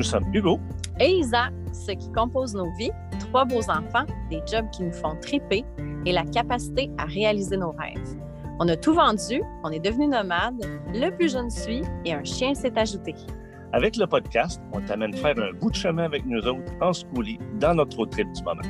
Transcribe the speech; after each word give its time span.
Nous 0.00 0.04
sommes 0.04 0.34
Hugo 0.34 0.58
et 0.98 1.10
Isa, 1.10 1.50
ce 1.74 1.92
qui 1.92 2.10
compose 2.12 2.54
nos 2.54 2.72
vies, 2.78 2.90
trois 3.18 3.44
beaux 3.44 3.68
enfants, 3.68 4.06
des 4.30 4.40
jobs 4.50 4.70
qui 4.70 4.84
nous 4.84 4.94
font 4.94 5.14
triper 5.20 5.62
et 6.06 6.12
la 6.12 6.24
capacité 6.24 6.90
à 6.96 7.04
réaliser 7.04 7.58
nos 7.58 7.72
rêves. 7.72 8.16
On 8.60 8.68
a 8.68 8.76
tout 8.76 8.94
vendu, 8.94 9.42
on 9.62 9.70
est 9.70 9.78
devenu 9.78 10.06
nomade, 10.06 10.64
le 10.94 11.10
plus 11.10 11.30
jeune 11.30 11.50
suit 11.50 11.82
et 12.06 12.14
un 12.14 12.24
chien 12.24 12.54
s'est 12.54 12.72
ajouté. 12.78 13.14
Avec 13.74 13.98
le 13.98 14.06
podcast, 14.06 14.62
on 14.72 14.80
t'amène 14.80 15.12
faire 15.12 15.38
un 15.38 15.52
bout 15.52 15.68
de 15.68 15.76
chemin 15.76 16.04
avec 16.04 16.24
nous 16.24 16.40
autres 16.46 16.72
en 16.80 16.94
schoolie 16.94 17.38
dans 17.58 17.74
notre 17.74 17.98
road 17.98 18.08
trip 18.08 18.32
du 18.32 18.42
moment. 18.42 18.62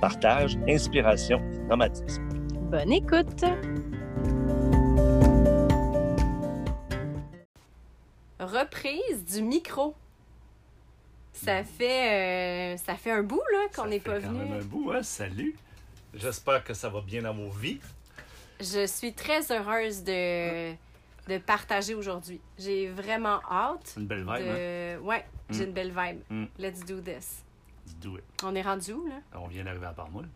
Partage, 0.00 0.58
inspiration, 0.66 1.42
nomadisme. 1.68 2.26
Bonne 2.70 2.92
écoute! 2.92 3.44
Reprise 8.40 9.26
du 9.26 9.42
micro. 9.42 9.94
Ça 11.32 11.64
fait, 11.64 12.74
euh, 12.74 12.76
ça 12.76 12.96
fait 12.96 13.10
un 13.12 13.22
bout 13.22 13.40
là 13.52 13.66
qu'on 13.74 13.86
n'est 13.86 14.00
pas 14.00 14.20
quand 14.20 14.28
venu. 14.28 14.38
Même 14.44 14.60
un 14.60 14.64
bout, 14.64 14.92
hein? 14.92 15.02
Salut. 15.02 15.56
J'espère 16.14 16.62
que 16.64 16.74
ça 16.74 16.88
va 16.88 17.00
bien 17.00 17.22
dans 17.22 17.32
vos 17.34 17.50
vies. 17.50 17.80
Je 18.60 18.86
suis 18.86 19.12
très 19.14 19.50
heureuse 19.52 20.02
de, 20.02 20.72
de 21.28 21.38
partager 21.38 21.94
aujourd'hui. 21.94 22.40
J'ai 22.58 22.88
vraiment 22.88 23.40
hâte. 23.50 23.94
Une 23.96 24.06
belle 24.06 24.24
vibe, 24.24 24.46
de... 24.46 24.96
hein? 24.96 25.00
Ouais, 25.02 25.24
j'ai 25.50 25.64
Mm. 25.64 25.68
une 25.68 25.72
belle 25.72 25.94
vibe. 25.96 26.20
Mm. 26.30 26.44
Let's 26.58 26.80
do 26.84 27.00
this. 27.00 27.42
Let's 27.86 27.96
do 28.02 28.18
it. 28.18 28.24
On 28.44 28.54
est 28.54 28.62
rendu 28.62 28.92
où 28.92 29.06
là? 29.06 29.14
On 29.34 29.46
vient 29.48 29.64
d'arriver 29.64 29.86
à 29.86 29.92
Parmoul. 29.92 30.28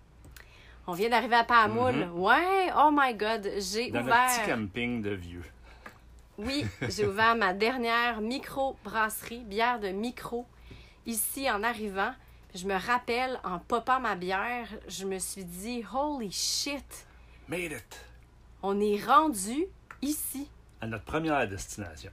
On 0.87 0.93
vient 0.93 1.09
d'arriver 1.09 1.37
à 1.37 1.45
Pamoule. 1.45 1.95
Mhm. 1.95 2.19
Ouais, 2.19 2.71
oh 2.77 2.91
my 2.93 3.15
god, 3.15 3.51
j'ai 3.59 3.91
Dans 3.91 4.03
ouvert. 4.03 4.15
notre 4.29 4.41
petit 4.43 4.51
camping 4.51 5.01
de 5.03 5.11
vieux. 5.15 5.43
Oui, 6.37 6.67
j'ai 6.89 7.07
ouvert 7.07 7.35
ma 7.37 7.55
dernière 7.55 8.21
micro-brasserie, 8.21 9.45
bière 9.45 9.81
de 9.81 9.89
micro, 9.89 10.47
ici 11.07 11.51
en 11.51 11.63
arrivant. 11.63 12.13
Je 12.55 12.67
me 12.67 12.75
rappelle, 12.75 13.41
en 13.43 13.59
popant 13.59 13.99
ma 14.01 14.15
bière, 14.15 14.69
je 14.87 15.05
me 15.05 15.19
suis 15.19 15.45
dit, 15.45 15.85
holy 15.93 16.31
shit, 16.31 17.07
Made 17.49 17.73
it! 17.73 18.01
on 18.63 18.81
est 18.81 19.05
rendu 19.05 19.67
ici. 20.01 20.49
À 20.81 20.87
notre 20.87 21.05
première 21.05 21.49
destination. 21.49 22.11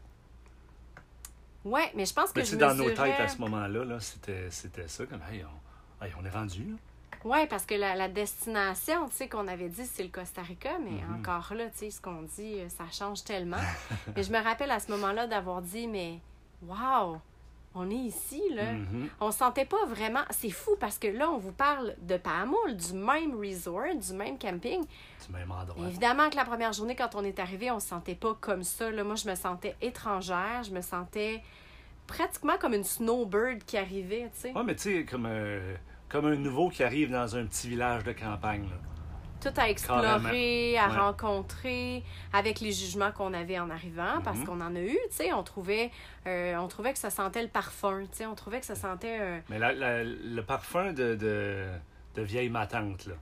Ouais, 1.63 1.91
mais 1.95 2.05
je 2.05 2.13
pense 2.13 2.31
que 2.31 2.43
je 2.43 2.55
dans 2.55 2.73
nos 2.73 2.89
têtes 2.89 3.19
à 3.19 3.27
ce 3.27 3.37
moment-là, 3.37 3.85
là, 3.85 3.99
c'était, 3.99 4.49
c'était 4.49 4.87
ça, 4.87 5.05
comme, 5.05 5.21
hey, 5.31 5.43
on, 5.45 6.05
hey, 6.05 6.11
on 6.19 6.25
est 6.25 6.29
rendu, 6.29 6.63
là. 6.63 6.75
Ouais, 7.23 7.45
parce 7.45 7.67
que 7.67 7.75
la, 7.75 7.93
la 7.95 8.09
destination, 8.09 9.07
tu 9.09 9.17
sais, 9.17 9.29
qu'on 9.29 9.47
avait 9.47 9.69
dit, 9.69 9.85
c'est 9.85 10.01
le 10.01 10.09
Costa 10.09 10.41
Rica, 10.41 10.79
mais 10.79 10.89
Mhm. 11.03 11.19
encore 11.19 11.53
là, 11.53 11.65
tu 11.69 11.77
sais, 11.77 11.91
ce 11.91 12.01
qu'on 12.01 12.23
dit, 12.23 12.61
euh, 12.61 12.69
ça 12.69 12.85
change 12.91 13.23
tellement. 13.23 13.57
mais 14.15 14.23
je 14.23 14.31
me 14.31 14.41
rappelle 14.43 14.71
à 14.71 14.79
ce 14.79 14.89
moment-là 14.91 15.27
d'avoir 15.27 15.61
dit, 15.61 15.87
mais 15.87 16.19
wow, 16.63 17.21
on 17.73 17.89
est 17.89 17.95
ici, 17.95 18.41
là. 18.53 18.73
Mhm. 18.73 19.09
On 19.21 19.31
sentait 19.31 19.65
pas 19.65 19.85
vraiment. 19.85 20.21
C'est 20.29 20.49
fou 20.49 20.71
parce 20.79 20.97
que 20.97 21.07
là, 21.07 21.29
on 21.31 21.37
vous 21.37 21.53
parle 21.53 21.95
de 22.01 22.17
Pamoul, 22.17 22.75
du 22.75 22.93
même 22.93 23.35
resort, 23.39 23.95
du 23.95 24.13
même 24.13 24.37
camping. 24.37 24.81
Du 25.25 25.33
même 25.33 25.51
endroit. 25.51 25.87
Évidemment 25.87 26.29
que 26.29 26.35
la 26.35 26.45
première 26.45 26.73
journée, 26.73 26.95
quand 26.95 27.15
on 27.15 27.23
est 27.23 27.39
arrivé, 27.39 27.71
on 27.71 27.79
se 27.79 27.87
sentait 27.87 28.15
pas 28.15 28.35
comme 28.39 28.63
ça. 28.63 28.91
Là. 28.91 29.03
Moi, 29.03 29.15
je 29.15 29.29
me 29.29 29.35
sentais 29.35 29.75
étrangère. 29.81 30.63
Je 30.63 30.71
me 30.71 30.81
sentais 30.81 31.41
pratiquement 32.07 32.57
comme 32.59 32.73
une 32.73 32.83
snowbird 32.83 33.63
qui 33.63 33.77
arrivait, 33.77 34.29
tu 34.33 34.41
sais. 34.41 34.51
Ouais, 34.53 34.63
mais 34.65 34.75
tu 34.75 34.81
sais, 34.81 35.05
comme, 35.05 35.27
euh, 35.29 35.75
comme 36.09 36.25
un 36.25 36.35
nouveau 36.35 36.69
qui 36.69 36.83
arrive 36.83 37.09
dans 37.09 37.37
un 37.37 37.45
petit 37.45 37.69
village 37.69 38.03
de 38.03 38.11
campagne, 38.11 38.63
là. 38.63 38.75
Tout 39.41 39.49
à 39.57 39.69
explorer, 39.69 40.77
à 40.77 40.87
Ouais. 40.89 40.97
rencontrer, 40.97 42.03
avec 42.33 42.59
les 42.59 42.71
jugements 42.71 43.11
qu'on 43.11 43.33
avait 43.33 43.59
en 43.59 43.69
arrivant, 43.69 44.21
parce 44.23 44.37
Mhm. 44.39 44.45
qu'on 44.45 44.61
en 44.61 44.75
a 44.75 44.79
eu, 44.79 44.97
tu 45.09 45.15
sais. 45.17 45.33
On 45.33 45.43
trouvait, 45.43 45.91
euh, 46.27 46.55
on 46.57 46.67
trouvait 46.67 46.93
que 46.93 46.99
ça 46.99 47.09
sentait 47.09 47.41
le 47.41 47.47
parfum, 47.47 48.01
tu 48.11 48.17
sais. 48.19 48.25
On 48.25 48.35
trouvait 48.35 48.59
que 48.59 48.65
ça 48.65 48.75
sentait... 48.75 49.17
euh, 49.19 49.39
Mais 49.49 49.59
la- 49.59 49.73
la- 49.73 50.03
le 50.03 50.41
parfum 50.43 50.93
de, 50.93 51.15
de, 51.15 51.65
de 52.15 52.21
vieille 52.21 52.49
matante, 52.49 53.05
là. 53.07 53.13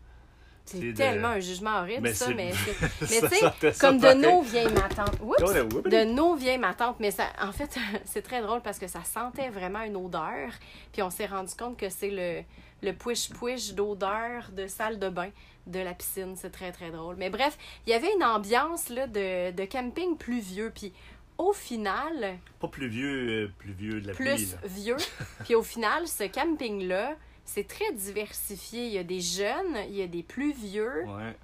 c'est 0.65 0.79
de- 0.79 0.91
tellement 0.91 1.29
un 1.29 1.39
jugement 1.39 1.79
horrible, 1.79 2.01
Mais 2.01 2.13
ça, 2.13 2.29
mais... 2.29 2.51
c'est- 2.51 2.81
Mais 3.23 3.29
tu 3.29 3.71
sais, 3.71 3.79
comme 3.79 3.97
de 3.97 4.13
nos 4.13 4.41
vieilles 4.43 4.71
matantes. 4.73 5.17
Oups! 5.21 5.41
Ouais, 5.41 5.61
ouais. 5.61 5.89
De 5.89 6.03
nos 6.13 6.35
vieilles 6.35 6.59
matantes. 6.59 6.97
Mais 6.99 7.09
ça, 7.11 7.23
en 7.41 7.51
fait, 7.51 7.75
c'est 8.05 8.21
très 8.21 8.41
drôle 8.41 8.61
parce 8.61 8.77
que 8.77 8.87
ça 8.87 9.03
sentait 9.03 9.49
vraiment 9.49 9.81
une 9.81 9.95
odeur. 9.95 10.51
Puis 10.93 11.01
on 11.01 11.09
s'est 11.09 11.25
rendu 11.25 11.55
compte 11.55 11.75
que 11.77 11.89
c'est 11.89 12.11
le, 12.11 12.43
le 12.87 12.93
push-push 12.93 13.73
d'odeur 13.73 14.51
de 14.55 14.67
salle 14.67 14.99
de 14.99 15.09
bain 15.09 15.29
de 15.69 15.79
la 15.79 15.93
piscine. 15.93 16.35
C'est 16.35 16.49
très, 16.51 16.71
très 16.71 16.91
drôle. 16.91 17.15
Mais 17.17 17.29
bref, 17.29 17.57
il 17.87 17.91
y 17.91 17.93
avait 17.93 18.13
une 18.15 18.23
ambiance 18.23 18.89
là, 18.89 19.07
de, 19.07 19.51
de 19.51 19.65
camping 19.65 20.17
pluvieux. 20.17 20.71
Puis 20.73 20.91
au 21.37 21.53
final, 21.53 22.37
Pas 22.59 22.67
plus 22.67 22.87
vieux, 22.89 23.45
euh, 23.45 23.51
plus 23.57 23.71
vieux 23.73 24.01
de 24.01 24.07
la 24.07 24.13
pluie, 24.13 24.35
plus 24.35 24.57
vieux. 24.69 24.97
Puis 25.45 25.55
au 25.55 25.63
final, 25.63 26.07
ce 26.07 26.25
camping-là, 26.25 27.15
c'est 27.45 27.67
très 27.67 27.91
diversifié. 27.93 28.85
Il 28.87 28.91
y 28.93 28.97
a 28.97 29.03
des 29.03 29.21
jeunes, 29.21 29.77
il 29.87 29.95
y 29.95 30.01
a 30.01 30.07
des 30.07 30.23
plus 30.23 30.51
vieux. 30.53 31.03
Ouais. 31.05 31.35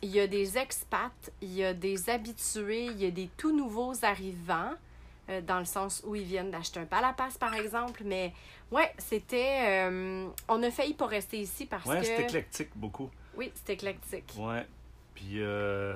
Il 0.00 0.10
y 0.10 0.20
a 0.20 0.26
des 0.28 0.56
expats, 0.58 1.10
il 1.42 1.52
y 1.52 1.64
a 1.64 1.74
des 1.74 2.08
habitués, 2.08 2.84
il 2.86 3.02
y 3.02 3.06
a 3.06 3.10
des 3.10 3.28
tout 3.36 3.54
nouveaux 3.54 3.94
arrivants, 4.04 4.70
euh, 5.28 5.40
dans 5.40 5.58
le 5.58 5.64
sens 5.64 6.02
où 6.06 6.14
ils 6.14 6.22
viennent 6.22 6.52
d'acheter 6.52 6.78
un 6.80 6.84
palapas, 6.86 7.30
par 7.40 7.52
exemple. 7.54 8.02
Mais 8.04 8.32
ouais, 8.70 8.92
c'était. 8.98 9.58
euh, 9.90 10.28
on 10.48 10.62
a 10.62 10.70
failli 10.70 10.94
pas 10.94 11.06
rester 11.06 11.38
ici 11.40 11.66
parce 11.66 11.84
Ouais, 11.84 11.98
que. 12.00 12.06
c'est 12.06 12.22
éclectique 12.22 12.70
beaucoup. 12.76 13.10
Oui, 13.38 13.50
c'est 13.54 13.72
éclectique. 13.74 14.34
Ouais. 14.36 14.66
Puis, 15.14 15.34
euh, 15.40 15.94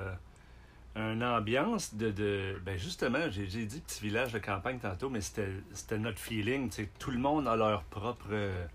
une 0.95 1.23
ambiance 1.23 1.93
de. 1.93 2.09
de 2.11 2.59
ben 2.65 2.77
justement, 2.77 3.29
j'ai 3.29 3.47
j'ai 3.47 3.65
dit 3.65 3.81
petit 3.81 4.01
village 4.01 4.31
de 4.33 4.39
campagne 4.39 4.79
tantôt, 4.79 5.09
mais 5.09 5.21
c'était 5.21 5.49
c'était 5.73 5.97
notre 5.99 6.19
feeling. 6.19 6.69
tu 6.69 6.83
sais, 6.83 6.89
Tout 6.99 7.11
le 7.11 7.19
monde 7.19 7.47
a 7.47 7.55
leurs 7.55 7.83
propres 7.83 8.27
euh, 8.31 8.65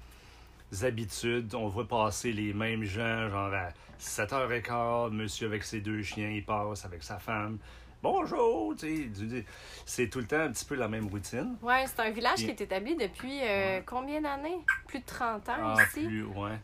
habitudes. 0.83 1.55
On 1.55 1.69
voit 1.69 1.89
passer 1.89 2.33
les 2.33 2.53
mêmes 2.53 2.85
gens, 2.85 3.29
genre 3.31 3.53
à 3.55 3.69
7h15, 4.01 5.11
monsieur 5.13 5.47
avec 5.47 5.65
ses 5.65 5.81
deux 5.81 6.03
chiens, 6.03 6.29
il 6.31 6.45
passe 6.45 6.85
avec 6.85 7.03
sa 7.03 7.19
femme. 7.19 7.59
Bonjour! 8.01 8.77
tu 8.79 9.11
sais, 9.13 9.45
C'est 9.85 10.09
tout 10.09 10.21
le 10.21 10.27
temps 10.27 10.39
un 10.41 10.53
petit 10.53 10.65
peu 10.65 10.77
la 10.77 10.87
même 10.87 11.09
routine. 11.09 11.57
Ouais, 11.63 11.85
c'est 11.87 11.99
un 12.01 12.11
village 12.11 12.37
Puis- 12.37 12.45
qui 12.45 12.51
est 12.53 12.61
établi 12.61 12.95
depuis 12.95 13.41
euh, 13.43 13.79
Ouais. 13.79 13.83
combien 13.85 14.21
d'années? 14.21 14.59
Plus 14.87 15.01
de 15.01 15.05
30 15.05 15.49
ans 15.49 15.75
Ah, 15.77 15.83
ici? 15.83 16.07
plus, 16.07 16.25
ouais. 16.25 16.61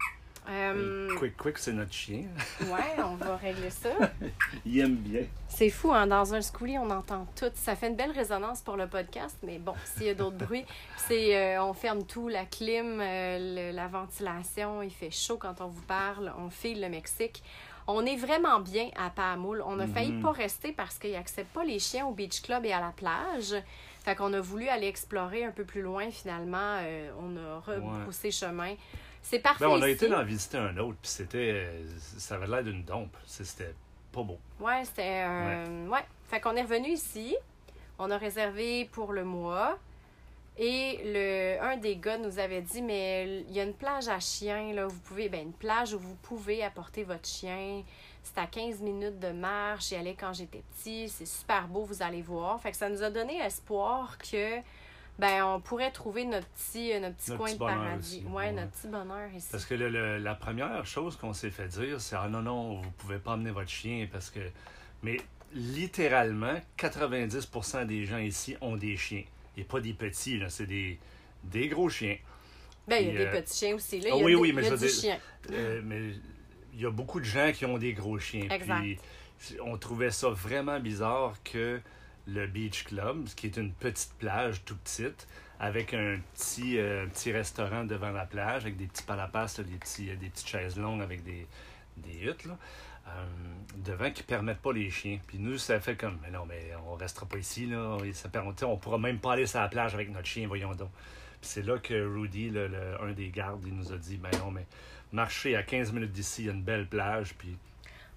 Euh, 0.48 1.08
Quick, 1.18 1.36
quick, 1.36 1.56
c'est 1.58 1.72
notre 1.72 1.92
chien. 1.92 2.24
ouais, 2.62 3.02
on 3.02 3.14
va 3.14 3.36
régler 3.36 3.70
ça. 3.70 3.88
Il 4.66 4.78
aime 4.78 4.96
bien. 4.96 5.22
C'est 5.48 5.70
fou, 5.70 5.92
hein? 5.92 6.06
Dans 6.06 6.34
un 6.34 6.40
schoolie, 6.42 6.76
on 6.78 6.90
entend 6.90 7.26
tout. 7.36 7.50
Ça 7.54 7.74
fait 7.76 7.88
une 7.88 7.96
belle 7.96 8.10
résonance 8.10 8.60
pour 8.60 8.76
le 8.76 8.86
podcast, 8.86 9.36
mais 9.42 9.58
bon, 9.58 9.72
s'il 9.84 10.06
y 10.06 10.10
a 10.10 10.14
d'autres 10.14 10.36
bruits, 10.36 10.66
c'est 10.96 11.34
euh, 11.56 11.62
on 11.64 11.72
ferme 11.72 12.04
tout, 12.04 12.28
la 12.28 12.44
clim, 12.44 13.00
euh, 13.00 13.70
le- 13.70 13.74
la 13.76 13.86
ventilation, 13.88 14.82
il 14.82 14.90
fait 14.90 15.10
chaud 15.10 15.38
quand 15.38 15.60
on 15.60 15.68
vous 15.68 15.82
parle, 15.82 16.32
on 16.38 16.50
file 16.50 16.80
le 16.80 16.88
Mexique. 16.90 17.42
On 17.86 18.04
est 18.06 18.16
vraiment 18.16 18.60
bien 18.60 18.88
à 18.96 19.10
Pamoul. 19.10 19.62
On 19.66 19.78
a 19.78 19.86
failli 19.86 20.12
Mhm. 20.12 20.22
pas 20.22 20.32
rester 20.32 20.72
parce 20.72 20.98
qu'ils 20.98 21.12
n'acceptent 21.12 21.52
pas 21.52 21.64
les 21.64 21.78
chiens 21.78 22.06
au 22.06 22.12
beach 22.12 22.40
club 22.40 22.64
et 22.64 22.72
à 22.72 22.80
la 22.80 22.92
plage. 22.96 23.54
Fait 24.04 24.14
qu'on 24.14 24.32
a 24.32 24.40
voulu 24.40 24.68
aller 24.68 24.86
explorer 24.86 25.44
un 25.44 25.50
peu 25.50 25.64
plus 25.64 25.82
loin, 25.82 26.10
finalement. 26.10 26.78
on 27.20 27.36
a 27.36 27.60
rebroussé 27.60 28.30
chemin. 28.30 28.74
C'est 29.26 29.38
parfait 29.38 29.64
Ben, 29.64 29.70
on 29.70 29.80
a 29.82 29.88
ici. 29.88 30.04
été 30.04 30.14
en 30.14 30.22
visiter 30.22 30.58
un 30.58 30.76
autre, 30.76 30.98
puis 31.00 31.10
c'était. 31.10 31.50
euh, 31.54 31.84
Ça 32.18 32.34
avait 32.34 32.46
l'air 32.46 32.62
d'une 32.62 32.84
dompe. 32.84 33.16
C'était 33.26 33.74
pas 34.12 34.22
beau. 34.22 34.38
Ouais, 34.60 34.84
c'était 34.84 35.22
un. 35.22 35.88
Ouais. 35.88 36.04
Fait 36.28 36.40
qu'on 36.40 36.54
est 36.56 36.62
revenu 36.62 36.90
ici. 36.90 37.34
On 37.98 38.10
a 38.10 38.18
réservé 38.18 38.84
pour 38.92 39.12
le 39.12 39.24
mois. 39.24 39.78
Et 40.56 41.00
le, 41.04 41.60
un 41.64 41.76
des 41.78 41.96
gars 41.96 42.18
nous 42.18 42.38
avait 42.38 42.60
dit 42.62 42.82
Mais 42.82 43.40
il 43.48 43.52
y 43.52 43.60
a 43.60 43.64
une 43.64 43.72
plage 43.74 44.08
à 44.08 44.20
chiens, 44.20 44.72
là. 44.74 44.86
Vous 44.86 45.00
pouvez. 45.00 45.28
Ben, 45.30 45.40
une 45.40 45.52
plage 45.54 45.94
où 45.94 45.98
vous 45.98 46.16
pouvez 46.16 46.62
apporter 46.62 47.02
votre 47.02 47.26
chien. 47.26 47.82
C'est 48.22 48.38
à 48.38 48.46
15 48.46 48.80
minutes 48.80 49.18
de 49.18 49.30
marche. 49.32 49.88
J'y 49.88 49.96
allais 49.96 50.14
quand 50.18 50.32
j'étais 50.34 50.62
petit. 50.76 51.08
C'est 51.08 51.26
super 51.26 51.66
beau, 51.66 51.84
vous 51.84 52.02
allez 52.02 52.22
voir. 52.22 52.60
Fait 52.60 52.70
que 52.72 52.76
ça 52.76 52.88
nous 52.90 53.02
a 53.02 53.08
donné 53.10 53.38
espoir 53.38 54.18
que. 54.18 54.58
Ben, 55.18 55.44
on 55.44 55.60
pourrait 55.60 55.92
trouver 55.92 56.24
notre 56.24 56.48
petit, 56.48 56.92
euh, 56.92 56.98
notre 57.00 57.14
petit 57.16 57.30
Notre 57.30 57.38
coin 57.38 57.46
petit 57.50 57.54
de 57.54 57.58
paradis. 57.64 58.16
aussi, 58.16 58.26
ouais, 58.26 58.32
ouais. 58.46 58.52
notre 58.52 58.70
petit 58.72 58.88
bonheur 58.88 59.28
ici. 59.34 59.48
Parce 59.52 59.64
que 59.64 59.74
le- 59.74 59.88
le- 59.88 60.18
la 60.18 60.34
première 60.34 60.84
chose 60.86 61.16
qu'on 61.16 61.32
s'est 61.32 61.50
fait 61.52 61.68
dire, 61.68 62.00
c'est 62.00 62.16
Ah 62.16 62.28
non, 62.28 62.42
non, 62.42 62.80
vous 62.80 62.90
pouvez 62.98 63.18
pas 63.18 63.34
amener 63.34 63.50
votre 63.52 63.70
chien 63.70 64.08
parce 64.10 64.30
que. 64.30 64.40
Mais 65.04 65.18
littéralement, 65.54 66.60
90% 66.76 67.84
des 67.86 68.04
gens 68.06 68.18
ici 68.18 68.56
ont 68.60 68.76
des 68.76 68.96
chiens. 68.96 69.22
Et 69.56 69.62
pas 69.64 69.80
des 69.80 69.92
petits, 69.92 70.38
là, 70.38 70.48
c'est 70.48 70.66
des, 70.66 70.98
des 71.44 71.68
gros 71.68 71.88
chiens. 71.88 72.16
Ben, 72.88 72.96
il 72.96 73.06
y 73.06 73.10
a 73.10 73.18
des 73.18 73.24
euh, 73.26 73.40
petits 73.40 73.58
chiens 73.58 73.74
aussi. 73.76 74.00
Là. 74.00 74.10
ah 74.12 74.16
il 74.16 74.18
y 74.18 74.22
a 74.22 74.24
oui, 74.24 74.32
des- 74.32 74.36
oui, 74.36 74.48
il 74.48 74.54
mais 74.56 74.62
y 74.64 74.66
a 74.66 74.76
je 74.76 74.86
chien. 74.88 75.18
Euh, 75.52 75.80
mais 75.84 76.00
il 76.74 76.80
y 76.80 76.86
a 76.86 76.90
beaucoup 76.90 77.20
de 77.20 77.24
gens 77.24 77.52
qui 77.52 77.64
ont 77.66 77.78
des 77.78 77.92
gros 77.92 78.18
chiens. 78.18 78.48
Exact. 78.50 78.80
Puis 78.80 78.98
on 79.62 79.78
trouvait 79.78 80.10
ça 80.10 80.28
vraiment 80.30 80.80
bizarre 80.80 81.34
que 81.44 81.80
le 82.26 82.46
Beach 82.46 82.84
Club, 82.84 83.26
qui 83.36 83.46
est 83.46 83.56
une 83.56 83.72
petite 83.72 84.14
plage 84.18 84.64
tout 84.64 84.76
petite, 84.76 85.26
avec 85.60 85.94
un 85.94 86.18
petit, 86.34 86.78
euh, 86.78 87.06
petit 87.06 87.32
restaurant 87.32 87.84
devant 87.84 88.10
la 88.10 88.26
plage, 88.26 88.62
avec 88.62 88.76
des 88.76 88.86
petits 88.86 89.02
palapas, 89.04 89.54
là, 89.58 89.64
des, 89.64 89.76
petits, 89.76 90.06
des 90.16 90.28
petites 90.28 90.48
chaises 90.48 90.76
longues 90.78 91.02
avec 91.02 91.22
des, 91.22 91.46
des 91.98 92.18
huttes, 92.24 92.44
là, 92.46 92.56
euh, 93.08 93.26
devant 93.76 94.10
qui 94.10 94.22
permettent 94.22 94.60
pas 94.62 94.72
les 94.72 94.90
chiens. 94.90 95.18
Puis 95.26 95.38
nous, 95.38 95.58
ça 95.58 95.78
fait 95.80 95.96
comme, 95.96 96.18
mais 96.22 96.30
non, 96.30 96.46
mais 96.46 96.70
on 96.86 96.94
restera 96.94 97.26
pas 97.26 97.38
ici, 97.38 97.66
là. 97.66 97.98
Ça 98.14 98.28
on 98.66 98.76
pourra 98.78 98.98
même 98.98 99.18
pas 99.18 99.34
aller 99.34 99.46
sur 99.46 99.60
la 99.60 99.68
plage 99.68 99.94
avec 99.94 100.10
notre 100.10 100.26
chien, 100.26 100.46
voyons 100.48 100.74
donc. 100.74 100.90
Puis 101.40 101.50
c'est 101.50 101.62
là 101.62 101.78
que 101.78 101.94
Rudy, 101.94 102.48
le, 102.50 102.68
le- 102.68 103.02
un 103.02 103.12
des 103.12 103.28
gardes, 103.28 103.62
il 103.66 103.74
nous 103.74 103.92
a 103.92 103.98
dit 103.98 104.16
Ben 104.16 104.30
non, 104.38 104.50
mais 104.50 104.66
marcher 105.12 105.54
à 105.56 105.62
15 105.62 105.92
minutes 105.92 106.12
d'ici, 106.12 106.42
il 106.42 106.46
y 106.46 106.48
a 106.48 106.52
une 106.52 106.62
belle 106.62 106.86
plage. 106.86 107.34
Puis 107.34 107.56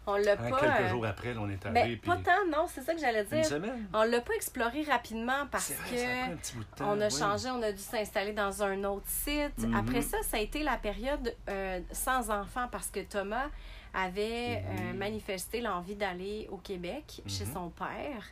On 0.09 0.15
l'a 0.15 0.31
hein, 0.33 0.49
pas. 0.49 0.59
quelques 0.59 0.79
euh, 0.81 0.89
jours 0.89 1.05
après, 1.05 1.33
là, 1.33 1.41
on 1.43 1.49
est 1.49 1.61
ben, 1.69 1.99
pas 1.99 2.15
tant, 2.17 2.45
non, 2.49 2.65
c'est 2.67 2.81
ça 2.81 2.93
que 2.95 2.99
j'allais 3.01 3.23
une 3.23 3.27
dire. 3.29 3.45
semaine? 3.45 3.87
On 3.93 4.03
l'a 4.03 4.21
pas 4.21 4.33
exploré 4.35 4.83
rapidement 4.83 5.45
parce 5.51 5.71
vrai, 5.73 5.89
que. 5.91 5.97
ça 5.97 6.03
a 6.09 6.23
pris 6.23 6.31
un 6.31 6.35
petit 6.37 6.55
bout 6.55 6.63
de 6.63 6.75
temps. 6.77 6.85
On 6.91 7.01
a 7.01 7.07
oui. 7.07 7.11
changé, 7.19 7.49
on 7.51 7.61
a 7.61 7.71
dû 7.73 7.81
s'installer 7.81 8.31
dans 8.31 8.63
un 8.63 8.83
autre 8.85 9.05
site. 9.07 9.57
Mhm. 9.59 9.75
Après 9.75 10.01
ça, 10.01 10.17
ça 10.23 10.37
a 10.37 10.39
été 10.39 10.63
la 10.63 10.77
période 10.77 11.35
euh, 11.49 11.81
sans 11.91 12.31
enfants 12.31 12.67
parce 12.71 12.89
que 12.89 13.01
Thomas 13.01 13.47
avait 13.93 14.63
euh, 14.65 14.93
manifesté 14.93 15.59
l'envie 15.59 15.95
d'aller 15.95 16.47
au 16.51 16.57
Québec 16.57 17.21
chez 17.27 17.45
Mhm. 17.45 17.53
son 17.53 17.69
père. 17.69 18.23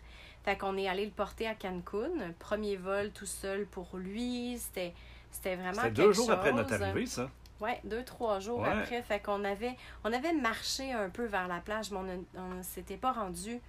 Fait 0.45 0.56
qu'on 0.57 0.78
est 0.78 0.88
allé 0.88 1.06
le 1.06 1.12
porter 1.12 1.48
à 1.48 1.56
Cancun. 1.56 2.10
Premier 2.39 2.75
vol 2.78 3.12
tout 3.12 3.25
seul 3.25 3.66
pour 3.66 3.89
lui. 3.98 4.57
C'était, 4.60 4.94
c'était 5.31 5.56
vraiment 5.56 5.74
C'était 5.81 5.92
deux 5.92 6.13
jours 6.13 6.31
après 6.31 6.54
notre 6.54 6.74
arrivée, 6.81 7.06
ça. 7.07 7.30
Ouais, 7.62 7.80
deux, 7.86 8.04
trois 8.04 8.40
jours 8.40 8.60
Ouais. 8.60 8.69
après. 8.69 9.02
Fait 9.02 9.19
qu'on 9.19 9.44
avait, 9.46 9.75
on 10.04 10.12
avait 10.12 10.34
marché 10.34 10.92
un 10.92 11.10
peu 11.10 11.25
vers 11.25 11.48
la 11.48 11.60
plage, 11.60 11.90
mais 11.92 12.00
on 12.36 12.56
ne 12.56 12.62
s'était 12.63 12.98
pas 12.98 13.13
rendu 13.13 13.60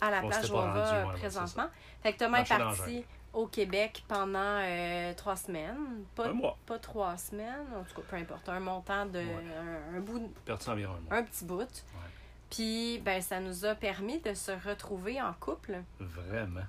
à 0.00 0.10
la 0.10 0.24
On 0.24 0.28
plage 0.28 0.50
où 0.50 0.54
on 0.54 0.60
va 0.62 0.72
rendu, 0.72 0.78
ouais, 0.80 1.02
ouais, 1.02 1.08
c'est 1.14 1.18
présentement. 1.20 1.66
fait 2.02 2.12
que 2.14 2.18
Thomas 2.18 2.40
est 2.42 2.48
parti 2.48 3.04
au 3.34 3.46
Québec 3.46 4.02
pendant 4.08 4.38
euh, 4.62 5.12
trois 5.14 5.36
semaines. 5.36 6.04
Pas, 6.14 6.28
Un 6.28 6.32
mois. 6.32 6.56
pas 6.64 6.78
trois 6.78 7.16
semaines, 7.18 7.66
en 7.76 7.82
tout 7.84 8.00
cas, 8.00 8.06
peu 8.08 8.16
importe. 8.16 8.48
Un 8.48 8.60
montant 8.60 9.04
de. 9.06 9.18
Un, 9.18 9.96
un 9.96 10.00
bout, 10.00 10.20
de- 10.20 10.26
Perdu 10.46 10.68
environ 10.70 10.94
un 10.94 11.00
mois. 11.10 11.18
un 11.18 11.22
petit 11.24 11.44
bout. 11.44 11.84
Puis, 12.50 12.98
ben, 13.04 13.20
ça 13.20 13.40
nous 13.40 13.66
a 13.66 13.74
permis 13.74 14.20
de 14.20 14.32
se 14.32 14.52
retrouver 14.66 15.20
en 15.20 15.34
couple, 15.34 15.82
Vraiment. 16.00 16.62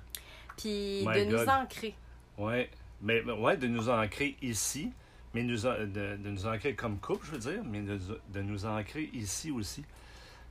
puis 0.58 1.06
My 1.08 1.24
de 1.24 1.30
nous 1.36 1.48
ancrer. 1.48 1.94
Mais 2.38 2.68
mais 3.00 3.22
ouais, 3.22 3.56
de 3.56 3.66
nous 3.66 3.88
ancrer 3.88 4.36
ici, 4.42 4.92
mais 5.34 5.42
nous 5.42 5.62
de, 5.62 6.16
de 6.16 6.28
nous 6.30 6.46
ancrer 6.46 6.74
comme 6.74 6.98
couple, 6.98 7.26
je 7.26 7.32
veux 7.32 7.52
dire, 7.52 7.62
mais 7.64 7.80
de, 7.82 7.98
de 8.32 8.42
nous 8.42 8.66
ancrer 8.66 9.10
ici 9.12 9.50
aussi. 9.50 9.82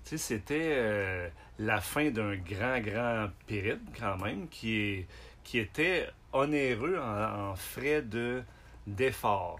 Tu 0.05 0.11
sais, 0.11 0.17
c'était 0.17 0.73
euh, 0.77 1.29
la 1.59 1.81
fin 1.81 2.09
d'un 2.09 2.35
grand, 2.37 2.79
grand 2.79 3.29
périple, 3.47 3.91
quand 3.99 4.17
même, 4.17 4.47
qui, 4.47 4.77
est, 4.77 5.07
qui 5.43 5.59
était 5.59 6.07
onéreux 6.31 6.97
en, 6.97 7.55
frais 7.55 8.01
de 8.01 8.41
d'effort. 8.87 9.59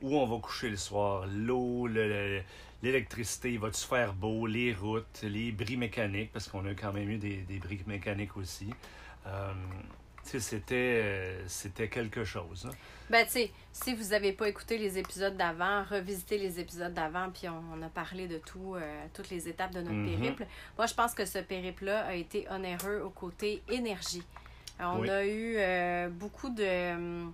Où 0.00 0.16
on 0.16 0.26
va 0.26 0.38
coucher 0.40 0.70
le 0.70 0.76
soir, 0.76 1.26
l'eau, 1.26 1.86
le- 1.86 2.08
le- 2.08 2.42
l'électricité, 2.82 3.52
il 3.52 3.58
va-tu 3.58 3.84
faire 3.84 4.14
beau, 4.14 4.46
les 4.46 4.72
routes, 4.72 5.20
les 5.22 5.52
bris 5.52 5.76
mécaniques, 5.76 6.32
parce 6.32 6.48
qu'on 6.48 6.64
a 6.64 6.72
quand 6.74 6.92
même 6.94 7.10
eu 7.10 7.18
des, 7.18 7.38
des 7.42 7.58
bris 7.58 7.80
mécaniques 7.86 8.36
aussi. 8.38 8.70
Euh, 9.26 9.52
tu 10.09 10.09
c'était, 10.24 10.74
euh, 11.04 11.42
c'était 11.48 11.88
quelque 11.88 12.24
chose. 12.24 12.66
hein. 12.70 12.74
Ben, 13.10 13.24
tu 13.24 13.32
sais, 13.32 13.50
si 13.72 13.94
vous 13.94 14.10
n'avez 14.10 14.32
pas 14.32 14.48
écouté 14.48 14.78
les 14.78 14.96
épisodes 14.98 15.36
d'avant, 15.36 15.82
revisitez 15.84 16.38
les 16.38 16.60
épisodes 16.60 16.94
d'avant, 16.94 17.28
puis 17.30 17.48
on, 17.48 17.60
on 17.74 17.82
a 17.82 17.88
parlé 17.88 18.28
de 18.28 18.38
tout, 18.38 18.76
euh, 18.76 19.04
toutes 19.12 19.30
les 19.30 19.48
étapes 19.48 19.72
de 19.72 19.80
notre 19.80 19.94
Mhm. 19.96 20.16
périple. 20.20 20.46
Moi, 20.76 20.86
je 20.86 20.94
pense 20.94 21.14
que 21.14 21.24
ce 21.24 21.38
périple-là 21.40 22.06
a 22.06 22.14
été 22.14 22.46
onéreux 22.50 23.00
au 23.04 23.10
côté 23.10 23.62
énergie. 23.68 24.22
On 24.78 25.00
Oui. 25.00 25.10
a 25.10 25.26
eu 25.26 25.54
euh, 25.58 26.08
beaucoup 26.08 26.50
de. 26.50 27.26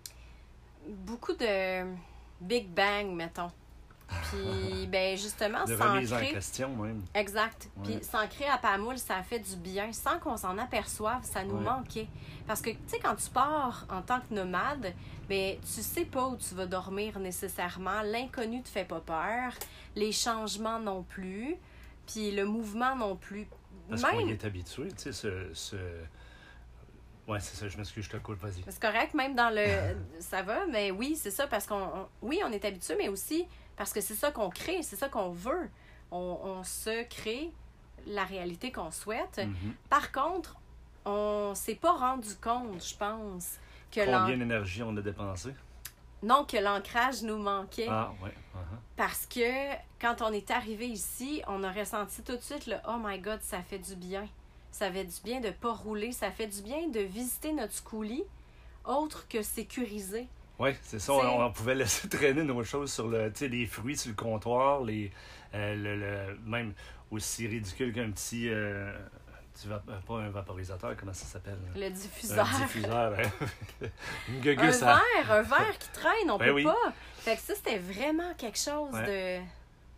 beaucoup 0.88 1.32
de 1.34 1.84
Big 2.40 2.68
Bang, 2.68 3.06
mettons. 3.14 3.50
Puis, 4.08 4.86
ben, 4.92 5.16
justement, 5.16 5.64
De 5.64 5.74
remise 5.74 6.12
en 6.12 6.20
question, 6.20 6.74
même. 6.76 7.02
Exact. 7.14 7.68
Ouais. 7.78 7.82
Puis 7.96 8.04
s'ancrer 8.04 8.46
à 8.46 8.58
Pamoule, 8.58 8.98
ça 8.98 9.16
a 9.16 9.22
fait 9.22 9.38
du 9.40 9.56
bien. 9.56 9.92
Sans 9.92 10.18
qu'on 10.18 10.36
s'en 10.36 10.56
aperçoive, 10.58 11.22
ça 11.24 11.42
nous 11.44 11.56
Ouais. 11.56 11.64
manquait. 11.64 12.08
Parce 12.46 12.60
que, 12.60 12.70
tu 12.70 12.78
sais, 12.86 12.98
quand 13.00 13.16
tu 13.16 13.28
pars 13.30 13.84
en 13.90 14.02
tant 14.02 14.20
que 14.20 14.32
nomade, 14.34 14.92
ben, 15.28 15.56
tu 15.60 15.82
sais 15.82 16.04
pas 16.04 16.26
où 16.28 16.36
tu 16.36 16.54
vas 16.54 16.66
dormir 16.66 17.18
nécessairement. 17.18 18.02
L'inconnu 18.02 18.62
te 18.62 18.68
fait 18.68 18.84
pas 18.84 19.00
peur. 19.00 19.52
Les 19.96 20.12
changements 20.12 20.78
non 20.78 21.02
plus. 21.02 21.56
Puis 22.06 22.30
le 22.30 22.44
mouvement 22.44 22.94
non 22.94 23.16
plus. 23.16 23.48
Parce 23.88 24.02
qu'on 24.02 24.18
Même, 24.18 24.28
est 24.30 24.44
habitué, 24.44 24.88
tu 24.92 25.02
sais, 25.04 25.12
ce... 25.12 25.52
ce... 25.52 25.76
Ouais, 27.28 27.40
c'est 27.40 27.56
ça, 27.56 27.66
je 27.68 27.76
m'excuse, 27.76 28.04
je 28.04 28.10
te 28.10 28.16
coupe, 28.18 28.36
vas-y. 28.38 28.62
c'est 28.68 28.80
correct, 28.80 29.12
même 29.14 29.34
dans 29.34 29.50
le. 29.52 29.96
ça 30.20 30.42
va, 30.42 30.64
mais 30.66 30.92
oui, 30.92 31.16
c'est 31.20 31.32
ça, 31.32 31.48
parce 31.48 31.66
qu'on. 31.66 31.74
on- 31.82 32.08
Oui, 32.22 32.40
on 32.44 32.52
est 32.52 32.64
habitué, 32.64 32.94
mais 32.96 33.08
aussi 33.08 33.46
parce 33.76 33.92
que 33.92 34.00
c'est 34.00 34.14
ça 34.14 34.30
qu'on 34.30 34.50
crée, 34.50 34.82
c'est 34.82 34.96
ça 34.96 35.08
qu'on 35.08 35.30
veut. 35.30 35.68
On, 36.10 36.38
on 36.42 36.64
se 36.64 37.04
crée 37.04 37.50
la 38.06 38.24
réalité 38.24 38.70
qu'on 38.72 38.90
souhaite. 38.90 39.38
Mhm. 39.38 39.74
Par 39.90 40.12
contre, 40.12 40.56
on 41.04 41.52
s'est 41.54 41.74
pas 41.74 41.92
rendu 41.92 42.34
compte, 42.36 42.84
je 42.84 42.96
pense, 42.96 43.58
que 43.90 44.04
Combien 44.04 44.36
d'énergie 44.36 44.82
on 44.82 44.96
a 44.96 45.00
dépensé? 45.00 45.54
non 46.22 46.44
que 46.44 46.56
l'ancrage 46.56 47.22
nous 47.22 47.36
manquait 47.36 47.86
Ah, 47.88 48.10
ouais. 48.22 48.30
uh-huh. 48.30 48.78
parce 48.96 49.26
que 49.26 49.74
quand 50.00 50.22
on 50.22 50.32
est 50.32 50.50
arrivé 50.50 50.88
ici, 50.88 51.42
on 51.46 51.62
a 51.62 51.70
ressenti 51.70 52.22
tout 52.22 52.34
de 52.36 52.40
suite 52.40 52.66
le 52.66 52.76
oh 52.88 52.96
my 52.98 53.18
god, 53.20 53.40
ça 53.42 53.62
fait 53.62 53.78
du 53.78 53.94
bien. 53.94 54.26
Ça 54.72 54.90
fait 54.90 55.04
du 55.04 55.20
bien 55.22 55.40
de 55.40 55.50
pas 55.50 55.72
rouler, 55.72 56.12
ça 56.12 56.30
fait 56.30 56.46
du 56.48 56.62
bien 56.62 56.88
de 56.88 57.00
visiter 57.00 57.52
notre 57.52 57.74
schoolie 57.74 58.24
autre 58.84 59.28
que 59.28 59.42
sécurisé. 59.42 60.26
Oui, 60.58 60.70
c'est 60.82 60.98
ça. 60.98 61.12
On, 61.12 61.44
on 61.44 61.52
pouvait 61.52 61.74
laisser 61.74 62.08
traîner 62.10 62.42
nos 62.42 62.64
choses 62.64 62.92
sur 62.92 63.08
le, 63.08 63.30
tu 63.32 63.40
sais, 63.40 63.48
les 63.48 63.66
fruits 63.66 63.96
sur 63.96 64.10
le 64.10 64.16
comptoir, 64.16 64.82
les, 64.82 65.10
euh, 65.54 65.74
le, 65.74 65.96
le- 65.96 66.38
même 66.44 66.72
aussi 67.10 67.46
ridicule 67.46 67.92
qu'un 67.92 68.10
petit, 68.10 68.48
euh, 68.48 68.92
petit 69.54 69.68
euh, 69.70 69.78
pas 70.06 70.14
un 70.14 70.30
vaporisateur, 70.30 70.96
comment 70.96 71.12
ça 71.12 71.26
s'appelle? 71.26 71.58
Le 71.76 71.84
Un 71.86 71.90
diffuseur. 71.90 72.46
diffuseur. 72.60 73.14
hein. 73.18 73.46
Une 74.28 74.48
Un 74.48 74.70
verre, 74.70 75.30
un 75.30 75.42
verre 75.42 75.78
qui 75.78 75.88
traîne, 75.92 76.30
on 76.30 76.38
Ben 76.38 76.46
peut 76.46 76.52
oui. 76.52 76.64
pas. 76.64 76.92
Fait 77.18 77.36
que 77.36 77.42
ça, 77.42 77.54
c'était 77.54 77.78
vraiment 77.78 78.32
quelque 78.38 78.58
chose 78.58 78.92
de. 78.92 79.40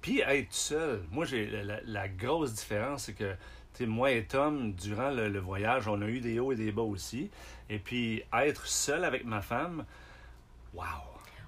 Puis 0.01 0.21
être 0.21 0.53
seul. 0.53 1.03
Moi, 1.11 1.25
j'ai 1.25 1.47
la, 1.47 1.81
la- 1.85 2.09
grosse 2.09 2.53
différence, 2.55 3.05
c'est 3.05 3.15
que 3.15 3.35
moi 3.81 4.11
et 4.11 4.25
Tom, 4.25 4.73
durant 4.73 5.11
le, 5.11 5.29
le 5.29 5.39
voyage, 5.39 5.87
on 5.87 6.03
a 6.03 6.07
eu 6.07 6.21
des 6.21 6.41
hauts 6.41 6.51
et 6.53 6.57
des 6.57 6.73
bas 6.73 6.83
aussi. 6.83 7.31
Et 7.71 7.79
puis 7.79 8.23
être 8.33 8.67
seul 8.67 9.05
avec 9.05 9.25
ma 9.25 9.41
femme, 9.41 9.85
wow! 10.75 10.85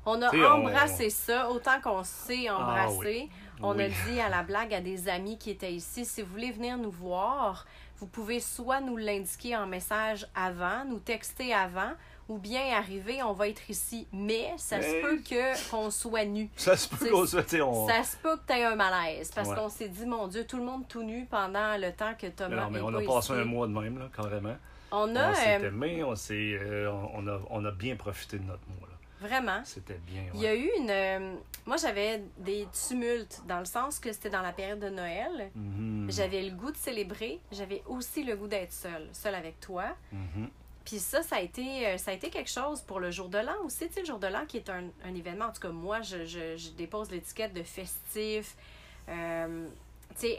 On 0.06 0.20
a 0.22 0.28
T'sais, 0.28 0.40
on- 0.44 0.52
embrassé 0.52 1.10
ça 1.10 1.50
autant 1.50 1.80
qu'on 1.80 2.02
sait 2.04 2.48
embrasser. 2.50 3.28
On 3.62 3.78
a 3.78 3.88
dit 3.88 4.18
à 4.20 4.30
la 4.30 4.42
blague 4.42 4.72
à 4.72 4.80
des 4.80 5.08
amis 5.08 5.36
qui 5.36 5.50
étaient 5.50 5.72
ici, 5.74 6.06
si 6.06 6.22
vous 6.22 6.30
voulez 6.32 6.50
venir 6.50 6.78
nous 6.78 6.90
voir, 6.90 7.66
vous 7.98 8.06
pouvez 8.06 8.40
soit 8.40 8.80
nous 8.80 8.96
l'indiquer 8.96 9.54
en 9.56 9.66
message 9.66 10.26
avant, 10.34 10.86
nous 10.86 10.98
texter 10.98 11.52
avant, 11.52 11.92
ou 12.30 12.38
bien 12.38 12.62
arriver, 12.74 13.22
on 13.22 13.34
va 13.34 13.48
être 13.48 13.68
ici. 13.68 14.06
Mais 14.14 14.54
ça 14.56 14.80
se 14.80 15.02
peut 15.02 15.18
que 15.18 15.70
qu'on 15.70 15.90
soit 15.90 16.24
nu. 16.24 16.48
Ça 16.56 16.74
se 16.78 16.88
peut 16.88 17.10
qu'on 17.10 17.26
soit, 17.26 17.52
on... 17.60 17.86
Ça 17.86 18.02
se 18.02 18.16
peut 18.16 18.36
que 18.38 18.46
tu 18.46 18.58
aies 18.58 18.64
un 18.64 18.76
malaise 18.76 19.30
parce 19.34 19.50
Ouais. 19.50 19.56
qu'on 19.56 19.68
s'est 19.68 19.88
dit, 19.88 20.06
mon 20.06 20.26
Dieu, 20.28 20.46
tout 20.46 20.56
le 20.56 20.64
monde 20.64 20.88
tout 20.88 21.02
nu 21.02 21.26
pendant 21.26 21.76
le 21.76 21.92
temps 21.92 22.14
que 22.18 22.28
Thomas 22.28 22.56
Non, 22.64 22.70
mais 22.70 22.78
est 22.78 22.82
on 22.82 22.92
pas 22.92 22.98
a 23.00 23.04
passé 23.16 23.32
ici. 23.34 23.42
un 23.42 23.44
mois 23.44 23.66
de 23.66 23.72
même, 23.72 23.98
là, 23.98 24.06
carrément. 24.16 24.56
On 24.92 25.14
a 25.14 25.30
on 25.30 25.34
s'est 25.34 25.56
euh, 25.62 25.68
aimé, 25.68 26.02
on, 26.02 26.16
s'est, 26.16 26.58
euh, 26.58 26.90
on, 26.90 27.10
on 27.16 27.28
a, 27.28 27.38
on 27.50 27.64
a 27.66 27.70
bien 27.72 27.96
profité 27.96 28.38
de 28.38 28.44
notre 28.44 28.62
mois. 28.80 28.88
Vraiment. 29.20 29.60
C'était 29.64 29.98
bien. 30.06 30.24
Il 30.34 30.40
y 30.40 30.46
a 30.46 30.54
eu 30.54 30.70
une. 30.78 30.90
euh, 30.90 31.34
moi, 31.66 31.76
j'avais 31.76 32.22
des 32.38 32.66
tumultes 32.88 33.42
dans 33.46 33.58
le 33.58 33.66
sens 33.66 33.98
que 33.98 34.10
c'était 34.12 34.30
dans 34.30 34.40
la 34.42 34.52
période 34.52 34.80
de 34.80 34.88
Noël. 34.88 35.50
Mhm. 35.54 36.08
J'avais 36.10 36.42
le 36.42 36.52
goût 36.52 36.70
de 36.72 36.76
célébrer, 36.76 37.38
j'avais 37.52 37.82
aussi 37.86 38.24
le 38.24 38.34
goût 38.36 38.48
d'être 38.48 38.72
seule, 38.72 39.08
seule 39.12 39.34
avec 39.34 39.60
toi. 39.60 39.84
Mhm. 40.12 40.48
Puis 40.86 40.98
ça, 40.98 41.22
ça 41.22 41.36
a 41.36 41.40
été, 41.40 41.86
euh, 41.86 41.98
ça 41.98 42.10
a 42.10 42.14
été 42.14 42.30
quelque 42.30 42.50
chose 42.50 42.80
pour 42.80 42.98
le 42.98 43.10
jour 43.10 43.28
de 43.28 43.38
l'an 43.38 43.56
aussi. 43.64 43.86
Tu 43.88 43.92
sais, 43.94 44.00
le 44.00 44.06
jour 44.06 44.18
de 44.18 44.26
l'an 44.26 44.46
qui 44.46 44.56
est 44.56 44.70
un, 44.70 44.84
un 45.04 45.14
événement, 45.14 45.44
en 45.46 45.52
tout 45.52 45.60
cas, 45.60 45.68
moi, 45.68 46.00
je, 46.00 46.24
je, 46.24 46.56
je 46.56 46.70
dépose 46.70 47.10
l'étiquette 47.10 47.52
de 47.52 47.62
festif, 47.62 48.56
euh, 49.08 49.68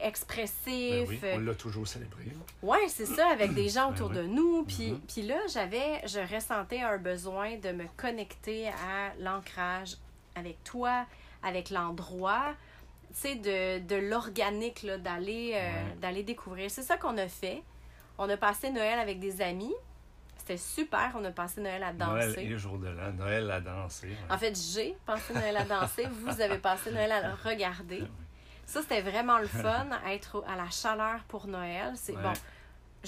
expressif. 0.02 0.58
Ben 0.66 1.06
oui, 1.08 1.20
euh, 1.24 1.36
on 1.36 1.40
l'a 1.40 1.56
toujours 1.56 1.88
célébré. 1.88 2.24
là. 2.26 2.32
Ouais, 2.64 2.88
c'est 2.88 3.06
ça, 3.06 3.28
avec 3.32 3.54
des 3.54 3.70
gens 3.70 3.88
Ben 3.90 3.96
autour 3.96 4.10
oui. 4.12 4.18
de 4.18 4.24
nous. 4.24 4.64
Puis, 4.66 4.92
Mhm. 4.92 5.00
puis 5.02 5.22
là, 5.24 5.38
j'avais, 5.52 6.02
je 6.08 6.20
ressentais 6.34 6.82
un 6.82 6.98
besoin 6.98 7.58
de 7.58 7.72
me 7.72 7.86
connecter 7.98 8.68
à 8.70 9.14
l'ancrage 9.20 9.98
avec 10.36 10.64
toi, 10.64 11.06
avec 11.44 11.70
l'endroit, 11.70 12.54
tu 13.14 13.18
sais, 13.20 13.36
de, 13.36 13.80
de 13.86 13.96
l'organique, 13.96 14.86
d'aller, 14.86 15.52
euh, 15.56 15.58
Ouais. 15.58 15.96
d'aller 16.02 16.24
découvrir. 16.24 16.70
C'est 16.72 16.84
ça 16.84 16.98
qu'on 16.98 17.18
a 17.18 17.28
fait. 17.28 17.62
On 18.18 18.30
a 18.30 18.38
passé 18.38 18.70
Noël 18.70 19.00
avec 19.00 19.20
des 19.20 19.42
amis. 19.42 19.74
C'était 20.38 20.58
super, 20.58 21.12
on 21.16 21.24
a 21.26 21.32
passé 21.32 21.62
Noël 21.62 21.84
à 21.84 21.94
danser. 21.94 22.28
Noël 22.28 22.52
et 22.54 22.58
jour 22.58 22.78
de 22.80 22.88
l'an. 22.88 23.12
Noël 23.18 23.50
à 23.52 23.62
danser. 23.62 24.08
ouais. 24.08 24.16
En 24.30 24.38
fait, 24.38 24.58
j'ai 24.74 24.96
passé 25.06 25.34
Noël 25.34 25.56
à 25.58 25.66
danser. 25.66 26.08
Vous 26.12 26.42
avez 26.42 26.58
passé 26.58 26.92
Noël 26.92 27.12
à 27.12 27.36
regarder. 27.36 28.02
Ça, 28.72 28.82
c'était 28.82 29.02
vraiment 29.02 29.38
le 29.40 29.48
fun, 29.48 29.88
être 30.08 30.44
à 30.48 30.56
la 30.56 30.70
chaleur 30.70 31.20
pour 31.28 31.48
Noël. 31.48 31.92
C'est 31.96 32.16
Ouais. 32.16 32.22
bon. 32.24 32.34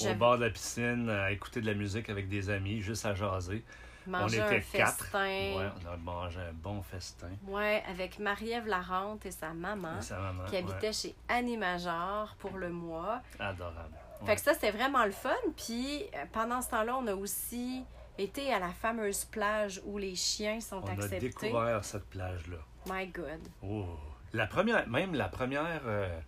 Au 0.09 0.15
bord 0.15 0.37
de 0.37 0.45
la 0.45 0.49
piscine, 0.49 1.09
à 1.09 1.31
écouter 1.31 1.61
de 1.61 1.67
la 1.67 1.73
musique 1.75 2.09
avec 2.09 2.27
des 2.27 2.49
amis, 2.49 2.81
juste 2.81 3.05
à 3.05 3.13
jaser. 3.13 3.63
mangé 4.07 4.41
on 4.41 4.45
un 4.45 4.51
était 4.51 4.77
quatre. 4.77 5.03
festin. 5.05 5.19
Ouais, 5.19 5.69
on 5.85 5.93
a 5.93 5.97
mangé 5.97 6.39
un 6.41 6.51
bon 6.51 6.81
festin. 6.81 7.29
Ouais, 7.47 7.81
avec 7.89 8.19
Marie-Ève 8.19 8.67
Larente 8.67 9.25
et 9.25 9.31
sa 9.31 9.53
maman, 9.53 9.99
Et 9.99 10.01
sa 10.01 10.19
maman. 10.19 10.43
qui 10.45 10.57
habitait 10.57 10.91
chez 10.91 11.15
Annie 11.29 11.55
Major 11.57 12.35
pour 12.39 12.57
le 12.57 12.69
mois. 12.69 13.21
ouais, 13.39 13.45
adorable. 13.45 13.95
Fait 14.25 14.35
que 14.35 14.41
ça, 14.41 14.53
c'était 14.53 14.71
vraiment 14.71 15.05
le 15.05 15.11
fun. 15.11 15.33
Puis 15.55 16.03
euh, 16.15 16.25
pendant 16.33 16.61
ce 16.61 16.69
temps-là, 16.71 16.97
on 16.97 17.07
a 17.07 17.13
aussi 17.15 17.83
été 18.17 18.51
à 18.53 18.59
la 18.59 18.69
fameuse 18.69 19.23
plage 19.25 19.81
où 19.85 19.97
les 19.97 20.15
chiens 20.15 20.59
sont 20.59 20.81
On 20.83 20.87
a 20.87 20.91
acceptés. 20.91 21.19
découvert 21.19 21.85
cette 21.85 22.09
plage-là. 22.09 22.57
My 22.87 23.07
God. 23.07 23.47
Oh. 23.61 23.85
La 24.33 24.47
première, 24.47 24.87
même 24.87 25.13
la 25.13 25.29
première 25.29 25.81
euh, 25.85 26.19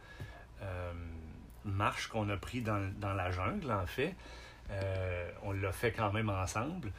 euh, 0.61 0.93
marche 1.63 2.07
qu'on 2.07 2.29
a 2.29 2.37
pris 2.37 2.61
dans, 2.61 2.91
dans 2.99 3.13
la 3.13 3.31
jungle, 3.31 3.71
en 3.71 3.85
fait, 3.87 4.15
euh, 4.69 5.29
on 5.43 5.51
l'a 5.51 5.71
fait 5.71 5.91
quand 5.91 6.11
même 6.11 6.29
ensemble. 6.29 6.91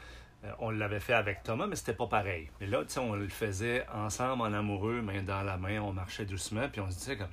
On 0.59 0.71
l'avait 0.71 1.01
fait 1.01 1.15
avec 1.15 1.43
Thomas, 1.43 1.67
mais 1.67 1.75
c'était 1.75 1.95
pas 1.95 2.07
pareil. 2.07 2.51
Mais 2.61 2.67
là, 2.67 2.83
on 2.99 3.15
le 3.15 3.29
faisait 3.29 3.85
ensemble, 3.93 4.43
en 4.43 4.53
amoureux, 4.53 5.01
main 5.03 5.23
dans 5.23 5.43
la 5.43 5.57
main, 5.57 5.81
on 5.81 5.93
marchait 5.93 6.25
doucement, 6.25 6.69
puis 6.69 6.81
on 6.81 6.89
se 6.91 6.99
disait 6.99 7.17
comme, 7.17 7.33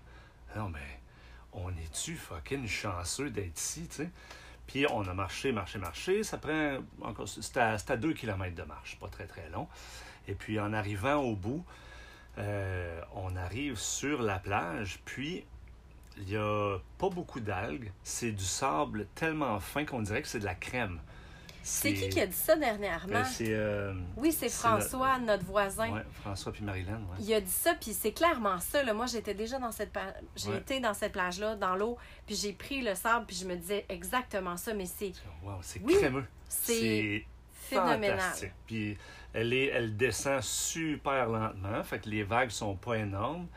non, 0.55 0.69
mais 0.69 0.99
on 1.51 1.69
est-tu 1.69 2.15
fucking 2.15 2.67
chanceux 2.67 3.29
d'être 3.29 3.59
ici, 3.59 3.87
tu 3.87 3.97
sais? 3.97 4.09
Puis 4.65 4.85
on 4.89 5.01
a 5.07 5.13
marché, 5.13 5.51
marché, 5.51 5.77
marché. 5.77 6.23
Ça 6.23 6.37
prend 6.37 6.77
encore. 7.01 7.27
C'était 7.27 7.59
à, 7.59 7.75
à 7.87 7.97
2 7.97 8.13
km 8.13 8.55
de 8.55 8.63
marche, 8.63 8.97
pas 8.99 9.07
très 9.07 9.25
très 9.25 9.49
long. 9.49 9.67
Et 10.27 10.35
puis 10.35 10.59
en 10.59 10.73
arrivant 10.73 11.15
au 11.15 11.35
bout, 11.35 11.65
euh, 12.37 13.01
on 13.15 13.35
arrive 13.35 13.77
sur 13.77 14.21
la 14.21 14.39
plage, 14.39 14.99
puis 15.05 15.45
il 16.17 16.25
n'y 16.25 16.35
a 16.37 16.77
pas 16.97 17.09
beaucoup 17.09 17.39
d'algues. 17.39 17.91
C'est 18.03 18.31
du 18.31 18.43
sable 18.43 19.07
tellement 19.15 19.59
fin 19.59 19.85
qu'on 19.85 20.01
dirait 20.01 20.21
que 20.21 20.27
c'est 20.27 20.39
de 20.39 20.45
la 20.45 20.55
crème. 20.55 20.99
C'est 21.65 21.93
qui 21.93 22.09
qui 22.09 22.19
a 22.19 22.27
dit 22.27 22.35
ça 22.35 22.57
dernièrement? 22.57 23.07
Ben, 23.13 23.23
c'est. 23.23 23.47
euh, 23.53 23.93
Oui, 24.17 24.33
c'est 24.33 24.49
François, 24.49 25.17
notre 25.19 25.45
voisin. 25.45 25.93
ouais, 25.93 26.03
François 26.21 26.51
puis 26.51 26.61
Marilyn. 26.61 26.95
Ouais. 26.97 27.17
Il 27.21 27.33
a 27.33 27.39
dit 27.39 27.49
ça, 27.49 27.73
puis 27.79 27.93
c'est 27.93 28.11
clairement 28.11 28.59
ça. 28.59 28.83
Là. 28.83 28.93
Moi, 28.93 29.05
j'étais 29.05 29.33
déjà 29.33 29.59
dans 29.59 29.71
cette 29.71 29.93
plage. 29.93 30.13
J'ai 30.35 30.49
Ouais. 30.49 30.57
été 30.57 30.81
dans 30.81 30.93
cette 30.93 31.13
plage-là, 31.13 31.55
dans 31.55 31.77
l'eau, 31.77 31.97
puis 32.25 32.35
j'ai 32.35 32.51
pris 32.51 32.81
le 32.81 32.95
sable, 32.95 33.25
puis 33.25 33.37
je 33.37 33.45
me 33.47 33.55
disais 33.55 33.85
exactement 33.87 34.57
ça, 34.57 34.73
mais 34.73 34.85
c'est 34.87 35.13
Wow, 35.41 35.53
c'est 35.61 35.81
Oui, 35.83 35.93
crémeux. 35.95 36.25
c'est 36.49 37.25
phénoménal. 37.69 38.19
fantastique. 38.19 38.51
Puis 38.67 38.97
elle, 39.33 39.53
est, 39.53 39.67
elle 39.67 39.95
descend 39.97 40.41
super 40.41 41.27
lentement, 41.27 41.83
fait 41.83 41.99
que 41.99 42.09
les 42.09 42.23
vagues 42.23 42.49
sont 42.51 42.75
pas 42.75 42.95
énormes. 42.95 43.47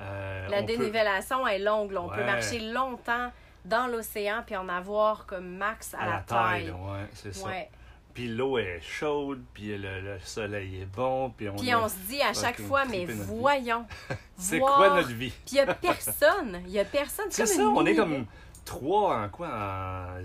Euh, 0.00 0.48
La 0.48 0.60
peut- 0.60 0.66
dénivellation 0.66 1.46
est 1.46 1.58
longue. 1.58 1.92
là. 1.92 2.02
On 2.02 2.08
peut 2.08 2.24
marcher 2.24 2.58
longtemps 2.60 3.30
dans 3.64 3.86
l'océan, 3.86 4.42
puis 4.44 4.56
en 4.56 4.68
avoir 4.68 5.24
comme 5.26 5.56
max 5.56 5.94
à, 5.98 6.06
la, 6.06 6.18
taille. 6.18 6.70
ouais, 6.70 7.06
c'est 7.14 7.32
ça. 7.34 7.46
Ouais. 7.46 7.70
Puis 8.12 8.28
l'eau 8.28 8.58
est 8.58 8.80
chaude, 8.80 9.42
puis 9.54 9.76
le, 9.76 10.00
le 10.00 10.18
soleil 10.20 10.82
est 10.82 10.86
bon, 10.86 11.30
puis 11.30 11.48
on, 11.48 11.56
Puis 11.56 11.74
on 11.74 11.88
se 11.88 11.96
dit 12.08 12.20
à 12.22 12.32
chaque 12.32 12.60
fois, 12.60 12.84
mais 12.84 13.06
voyons. 13.06 13.86
C'est 14.36 14.58
voir- 14.58 14.76
quoi 14.76 14.90
notre 14.96 15.08
vie? 15.12 15.30
Puis 15.46 15.52
il 15.52 15.54
n'y 15.54 15.60
a 15.60 15.74
personne. 15.74 16.62
Il 16.66 16.70
n'y 16.72 16.78
a 16.78 16.84
personne. 16.84 17.26
C'est 17.30 17.44
comme 17.44 17.52
ça, 17.56 17.62
on 17.68 17.86
est 17.86 17.96
comme 17.96 18.26
trois 18.64 19.16
en 19.18 19.28
quoi? 19.30 19.48
En, 19.48 20.22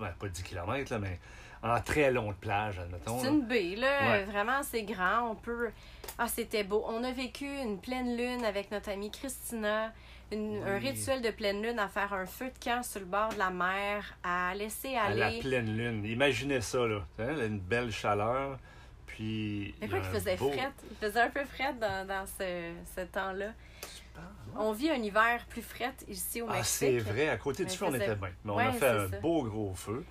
ben, 0.00 0.08
pas 0.18 0.28
10 0.28 0.42
km, 0.42 0.92
là, 0.92 0.98
mais 0.98 1.20
en 1.62 1.80
très 1.80 2.10
longue 2.10 2.34
plage, 2.36 2.78
admettons. 2.78 3.18
C'est 3.20 3.28
une 3.28 3.46
baie, 3.46 3.74
là. 3.76 4.10
Ouais. 4.10 4.24
Vraiment, 4.24 4.62
c'est 4.62 4.82
grand. 4.82 5.30
On 5.30 5.34
peut. 5.34 5.70
Ah, 6.18 6.28
c'était 6.28 6.64
beau. 6.64 6.84
On 6.88 7.02
a 7.04 7.12
vécu 7.12 7.44
une 7.46 7.78
pleine 7.80 8.16
lune 8.16 8.44
avec 8.44 8.70
notre 8.70 8.90
amie 8.90 9.10
Christina. 9.10 9.92
Une- 10.30 10.62
Un 10.66 10.78
rituel 10.78 11.22
de 11.22 11.30
pleine 11.30 11.62
lune 11.62 11.78
à 11.78 11.88
faire 11.88 12.12
un 12.12 12.26
feu 12.26 12.46
de 12.46 12.64
camp 12.64 12.82
sur 12.82 13.00
le 13.00 13.06
bord 13.06 13.30
de 13.32 13.38
la 13.38 13.48
mer, 13.50 14.14
à 14.22 14.54
laisser 14.54 14.94
À 14.94 15.08
la 15.10 15.26
aller. 15.26 15.38
pleine 15.40 15.74
lune. 15.76 16.04
Imaginez 16.04 16.60
ça, 16.60 16.86
là. 16.86 17.00
Hein, 17.18 17.46
une 17.46 17.58
belle 17.60 17.90
chaleur, 17.90 18.58
puis... 19.06 19.74
Mais 19.80 19.88
quoi 19.88 20.00
qu'il 20.00 20.10
faisait 20.10 20.36
beau- 20.36 20.52
fret? 20.52 20.70
Il 20.90 20.96
faisait 20.98 21.20
un 21.22 21.30
peu 21.30 21.44
fret 21.46 21.72
dans, 21.80 22.06
dans 22.06 22.26
ce, 22.26 22.72
ce 22.94 23.00
temps-là. 23.06 23.52
Ah, 24.16 24.20
On 24.56 24.72
vit 24.72 24.90
un 24.90 24.96
hiver 25.02 25.46
plus 25.48 25.62
fret 25.62 25.94
ici 26.08 26.42
au 26.42 26.46
Ah, 26.50 26.54
Mexique. 26.56 26.76
c'est 26.78 26.98
vrai, 26.98 27.28
à 27.30 27.36
côté 27.38 27.64
du 27.64 27.74
feu, 27.74 27.86
on 27.88 27.94
était 27.94 28.14
bien. 28.14 28.30
Mais 28.44 28.52
on 28.52 28.56
Ouais, 28.56 28.64
a 28.66 28.72
fait 28.72 28.86
un 28.88 29.08
ça. 29.08 29.20
beau 29.20 29.44
gros 29.44 29.72
feu. 29.74 30.04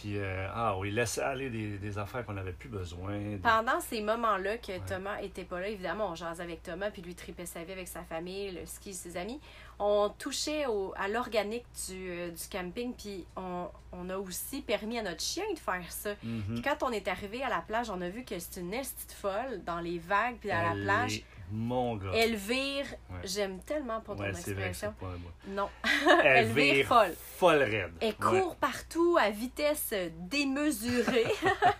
Puis, 0.00 0.18
euh, 0.18 0.46
ah 0.54 0.76
oui, 0.76 0.90
laisse 0.90 1.16
aller 1.16 1.48
des, 1.48 1.78
des 1.78 1.98
affaires 1.98 2.24
qu'on 2.26 2.34
n'avait 2.34 2.52
plus 2.52 2.68
besoin. 2.68 3.16
des- 3.18 3.38
Pendant 3.38 3.80
ces 3.80 4.02
moments-là 4.02 4.58
que 4.58 4.78
Thomas 4.86 5.20
était 5.22 5.44
pas 5.44 5.58
là, 5.60 5.68
évidemment, 5.68 6.10
on 6.10 6.14
jasait 6.14 6.42
avec 6.42 6.62
Thomas, 6.62 6.90
puis 6.90 7.00
lui 7.00 7.14
tripait 7.14 7.46
sa 7.46 7.64
vie 7.64 7.72
avec 7.72 7.88
sa 7.88 8.02
famille, 8.02 8.50
le 8.50 8.66
ski, 8.66 8.92
ses 8.92 9.16
amis. 9.16 9.40
On 9.78 10.10
touchait 10.18 10.66
au- 10.66 10.92
à 10.98 11.08
l'organique 11.08 11.64
du, 11.88 12.10
euh, 12.10 12.30
du 12.30 12.42
camping, 12.50 12.92
puis 12.94 13.26
on, 13.36 13.68
on 13.92 14.10
a 14.10 14.18
aussi 14.18 14.60
permis 14.60 14.98
à 14.98 15.02
notre 15.02 15.22
chien 15.22 15.44
de 15.54 15.58
faire 15.58 15.90
ça. 15.90 16.10
Mhm. 16.22 16.42
Puis 16.54 16.62
quand 16.62 16.82
on 16.82 16.90
est 16.92 17.08
arrivé 17.08 17.42
à 17.42 17.48
la 17.48 17.60
plage, 17.62 17.88
on 17.88 18.00
a 18.02 18.08
vu 18.10 18.22
que 18.24 18.38
c'est 18.38 18.60
une 18.60 18.74
estite 18.74 19.12
folle 19.12 19.62
dans 19.64 19.80
les 19.80 19.98
vagues, 19.98 20.36
puis 20.40 20.50
à 20.50 20.62
la 20.74 20.82
plage. 20.82 21.22
Mon 21.52 21.94
gars. 21.94 22.10
Elvire, 22.12 22.86
Ouais. 23.08 23.20
j'aime 23.22 23.60
tellement 23.60 24.00
pas 24.00 24.16
ton 24.16 24.20
ouais, 24.22 24.32
vrai, 24.32 24.40
expression. 24.40 24.92
c'est 24.98 25.06
pas. 25.06 25.14
Non, 25.46 25.68
Elle 26.24 26.38
elle 26.38 26.46
vire 26.52 26.74
vire 26.74 26.86
folle. 26.88 27.14
folle 27.36 27.62
raide. 27.62 27.92
Elle 28.00 28.16
court 28.16 28.56
partout 28.56 29.16
à 29.20 29.30
vitesse 29.30 29.85
démesurée. 30.28 31.26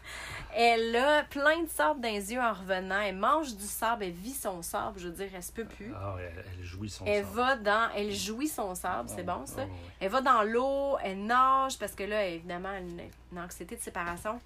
elle 0.54 0.94
a 0.96 1.24
plein 1.24 1.62
de 1.62 1.68
sable 1.68 2.00
dans 2.00 2.08
les 2.08 2.32
yeux 2.32 2.40
en 2.40 2.52
revenant. 2.52 3.00
Elle 3.00 3.16
mange 3.16 3.54
du 3.54 3.64
sable, 3.66 4.04
elle 4.04 4.12
vit 4.12 4.32
son 4.32 4.62
sable. 4.62 4.98
Je 4.98 5.08
veux 5.08 5.14
dire, 5.14 5.28
elle 5.34 5.42
se 5.42 5.52
peut 5.52 5.64
plus. 5.64 5.92
Ah, 5.94 6.16
elle, 6.18 6.44
elle 6.58 6.64
jouit 6.64 6.88
son 6.90 7.04
Elle 7.04 7.24
sang. 7.24 7.30
va 7.32 7.56
dans. 7.56 7.90
Elle 7.94 8.12
jouit 8.12 8.48
son 8.48 8.74
sable, 8.74 9.08
c'est 9.08 9.22
bon 9.24 9.44
ça. 9.46 9.62
Oh. 9.66 9.72
Elle 10.00 10.10
va 10.10 10.20
dans 10.20 10.42
l'eau, 10.42 10.96
elle 11.02 11.24
nage 11.24 11.78
parce 11.78 11.92
que 11.92 12.04
là, 12.04 12.26
évidemment, 12.26 12.70
elle 12.70 12.84
a 12.84 12.86
une, 12.88 13.00
une 13.32 13.38
anxiété 13.38 13.76
de 13.76 13.80
séparation 13.82 14.40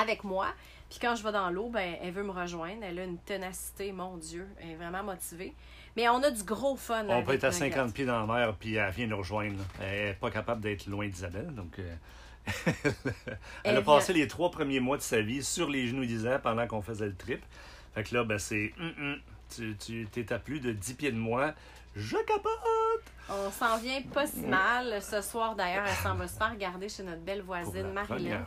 avec 0.00 0.24
moi. 0.24 0.48
Puis 0.90 0.98
quand 1.00 1.14
je 1.16 1.22
vais 1.22 1.32
dans 1.32 1.50
l'eau, 1.50 1.68
ben, 1.68 1.96
elle 2.02 2.12
veut 2.12 2.22
me 2.22 2.30
rejoindre. 2.30 2.82
Elle 2.82 2.98
a 2.98 3.04
une 3.04 3.18
ténacité, 3.18 3.92
mon 3.92 4.16
Dieu. 4.16 4.48
Elle 4.60 4.70
est 4.70 4.76
vraiment 4.76 5.02
motivée. 5.02 5.54
Mais 5.96 6.08
on 6.08 6.22
a 6.22 6.30
du 6.30 6.42
gros 6.44 6.76
fun. 6.76 7.04
On 7.08 7.22
peut 7.22 7.34
être 7.34 7.44
à 7.44 7.48
Nugget. 7.50 7.70
50 7.70 7.92
pieds 7.92 8.06
dans 8.06 8.24
la 8.24 8.32
mer, 8.32 8.54
puis 8.58 8.76
elle 8.76 8.90
vient 8.92 9.06
nous 9.06 9.16
rejoindre. 9.18 9.56
là. 9.58 9.64
Elle 9.86 10.08
n'est 10.08 10.14
pas 10.14 10.30
capable 10.30 10.60
d'être 10.60 10.86
loin 10.86 11.06
d'Isabelle, 11.08 11.52
donc... 11.54 11.78
euh, 11.78 11.94
elle 13.64 13.76
a 13.76 13.82
passé 13.82 14.12
les 14.12 14.26
trois 14.28 14.50
premiers 14.50 14.80
mois 14.80 14.96
de 14.96 15.02
sa 15.02 15.20
vie 15.20 15.42
sur 15.42 15.68
les 15.68 15.86
genoux 15.86 16.04
d'Isa 16.04 16.38
pendant 16.38 16.66
qu'on 16.66 16.82
faisait 16.82 17.06
le 17.06 17.16
trip. 17.16 17.42
Fait 17.94 18.04
que 18.04 18.14
là, 18.14 18.24
ben, 18.24 18.38
c'est... 18.38 18.72
hum, 18.78 18.92
hum, 18.98 19.20
tu 19.84 20.06
t'es 20.12 20.32
à 20.32 20.38
plus 20.38 20.60
de 20.60 20.72
10 20.72 20.94
pieds 20.94 21.12
de 21.12 21.16
moi. 21.16 21.54
Je 21.96 22.16
capote! 22.16 22.52
On 23.30 23.50
s'en 23.50 23.76
vient 23.78 24.00
pas 24.14 24.26
si 24.26 24.40
mal. 24.40 25.02
Ce 25.02 25.20
soir, 25.20 25.54
d'ailleurs, 25.54 25.84
elle 25.86 25.96
s'en 25.96 26.14
va 26.14 26.28
se 26.28 26.36
faire 26.36 26.50
regarder 26.50 26.88
chez 26.88 27.02
notre 27.02 27.20
belle 27.20 27.42
voisine 27.42 27.92
Marilyn. 27.92 28.38
ouais. 28.38 28.44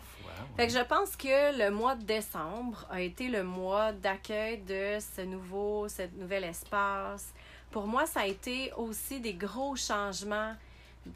Fait 0.58 0.68
que 0.68 0.74
je 0.74 0.84
pense 0.84 1.16
que 1.16 1.58
le 1.58 1.70
mois 1.70 1.96
de 1.96 2.04
décembre 2.04 2.86
a 2.90 3.02
été 3.02 3.30
le 3.30 3.44
mois 3.44 3.92
d'accueil 3.92 4.58
de 4.60 4.98
ce 5.00 5.22
nouveau, 5.22 5.88
ce 5.88 6.04
nouvel 6.18 6.46
espace. 6.46 7.34
Pour 7.72 7.88
moi, 7.88 8.06
ça 8.06 8.22
a 8.22 8.26
été 8.26 8.72
aussi 8.76 9.20
des 9.20 9.34
gros 9.34 9.76
changements, 9.76 10.54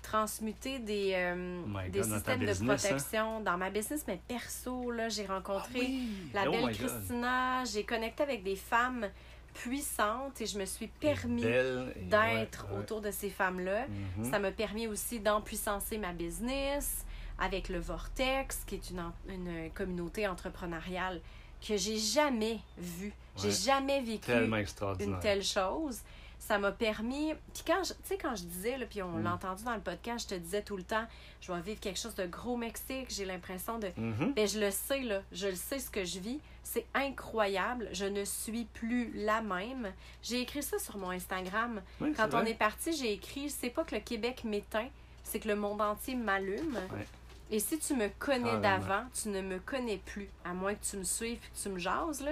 transmuter 0.01 0.79
des, 0.79 1.11
euh, 1.15 1.61
Oh 1.65 1.89
des 1.89 1.99
God, 1.99 2.13
systèmes 2.13 2.39
de 2.39 2.45
business, 2.47 2.85
hein? 2.85 2.87
protection. 2.89 3.39
Dans 3.41 3.57
ma 3.57 3.69
business, 3.69 4.03
mais 4.07 4.19
perso, 4.27 4.91
là, 4.91 5.09
j'ai 5.09 5.25
rencontré 5.25 5.69
Ah 5.75 5.79
oui! 5.79 6.09
la 6.33 6.49
Oh 6.49 6.51
belle. 6.51 6.75
Christina, 6.77 7.63
j'ai 7.65 7.83
connecté 7.83 8.23
avec 8.23 8.43
des 8.43 8.55
femmes 8.55 9.07
puissantes 9.53 10.41
et 10.41 10.45
je 10.45 10.59
me 10.59 10.65
suis 10.65 10.87
permis 10.87 11.41
d'être 11.41 12.65
ouais, 12.65 12.73
ouais. 12.73 12.79
autour 12.79 13.01
de 13.01 13.11
ces 13.11 13.29
femmes-là. 13.29 13.85
Mhm. 14.17 14.29
Ça 14.31 14.39
m'a 14.39 14.51
permis 14.51 14.87
aussi 14.87 15.19
d'empuissancer 15.19 15.97
ma 15.97 16.11
business 16.13 17.05
avec 17.39 17.69
le 17.69 17.79
Vortex, 17.79 18.63
qui 18.65 18.75
est 18.75 18.89
une, 18.89 19.03
une 19.29 19.69
communauté 19.71 20.27
entrepreneuriale 20.27 21.21
que 21.65 21.77
j'ai 21.77 21.97
jamais 21.97 22.59
vue. 22.77 23.13
J'ai 23.37 23.47
Ouais. 23.47 23.53
jamais 23.53 24.01
vécu 24.01 24.31
une 24.31 25.19
telle 25.19 25.43
chose. 25.43 25.99
Ça 26.47 26.59
m'a 26.59 26.71
permis. 26.71 27.33
Puis 27.53 27.63
quand 27.65 27.83
je, 27.83 27.93
tu 27.93 27.99
sais, 28.03 28.17
quand 28.19 28.35
je 28.35 28.43
disais, 28.43 28.77
là, 28.77 28.85
puis 28.85 29.01
on 29.01 29.09
Mm. 29.17 29.23
l'a 29.23 29.33
entendu 29.33 29.63
dans 29.63 29.73
le 29.73 29.81
podcast, 29.81 30.29
je 30.29 30.35
te 30.35 30.39
disais 30.39 30.61
tout 30.61 30.77
le 30.77 30.83
temps, 30.83 31.05
je 31.41 31.51
vais 31.51 31.59
vivre 31.61 31.79
quelque 31.79 31.99
chose 31.99 32.13
de 32.13 32.25
gros 32.27 32.55
Mexique. 32.55 33.07
J'ai 33.09 33.25
l'impression 33.25 33.79
de. 33.79 33.89
Ben, 34.35 34.47
je 34.47 34.59
le 34.59 34.69
sais, 34.69 35.01
là. 35.01 35.21
Je 35.31 35.47
le 35.47 35.55
sais 35.55 35.79
ce 35.79 35.89
que 35.89 36.05
je 36.05 36.19
vis. 36.19 36.39
C'est 36.63 36.85
incroyable. 36.93 37.89
Je 37.93 38.05
ne 38.05 38.23
suis 38.25 38.65
plus 38.65 39.11
la 39.15 39.41
même. 39.41 39.91
J'ai 40.21 40.41
écrit 40.41 40.61
ça 40.61 40.77
sur 40.77 40.97
mon 40.97 41.09
Instagram. 41.11 41.81
Oui, 41.99 42.13
Quand 42.15 42.33
on 42.33 42.45
est 42.45 42.53
parti, 42.53 42.93
j'ai 42.95 43.13
écrit 43.13 43.49
c'est 43.49 43.69
pas 43.71 43.83
que 43.83 43.95
le 43.95 44.01
Québec 44.01 44.43
m'éteint, 44.43 44.89
c'est 45.23 45.39
que 45.39 45.47
le 45.47 45.55
monde 45.55 45.81
entier 45.81 46.13
m'allume. 46.15 46.75
Ouais. 46.93 47.07
Et 47.51 47.59
si 47.59 47.77
tu 47.79 47.93
me 47.95 48.07
connais 48.19 48.57
d'avant, 48.59 49.03
tu 49.19 49.29
ne 49.29 49.41
me 49.41 49.59
connais 49.59 49.97
plus. 49.97 50.29
À 50.43 50.53
moins 50.53 50.73
que 50.73 50.83
tu 50.83 50.97
me 50.97 51.03
suives 51.03 51.33
et 51.33 51.37
que 51.37 51.61
tu 51.63 51.69
me 51.69 51.79
jases, 51.79 52.21
là. 52.21 52.31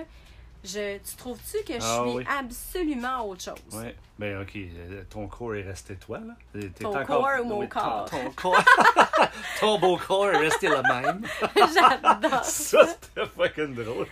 Je, 0.63 0.97
tu 0.97 1.15
trouves-tu 1.17 1.57
que 1.67 1.73
je 1.73 1.79
Ah 1.85 2.01
suis 2.05 2.15
oui. 2.17 2.25
absolument 2.39 3.27
autre 3.27 3.43
chose? 3.43 3.55
Oui. 3.73 3.87
Ben, 4.17 4.41
OK. 4.41 4.51
euh, 4.55 5.03
Ton 5.09 5.27
corps 5.27 5.55
est 5.55 5.63
resté 5.63 5.95
toi, 5.95 6.19
là. 6.19 6.33
T'es- 6.53 6.69
Ton 6.83 6.89
encore- 6.97 7.05
corps 7.05 7.41
ou 7.41 7.43
mon 7.45 7.59
Oui, 7.59 7.67
ton- 7.67 7.79
corps? 7.81 8.05
Ton, 8.09 8.31
corps. 8.31 8.63
ton 9.59 9.79
beau 9.79 9.97
corps 9.97 10.27
est 10.29 10.37
resté 10.37 10.67
le 10.69 10.81
même. 10.83 11.25
J'adore 11.55 12.43
Ça, 12.45 12.87
c'était 12.87 13.27
fucking 13.35 13.75
drôle. 13.75 14.07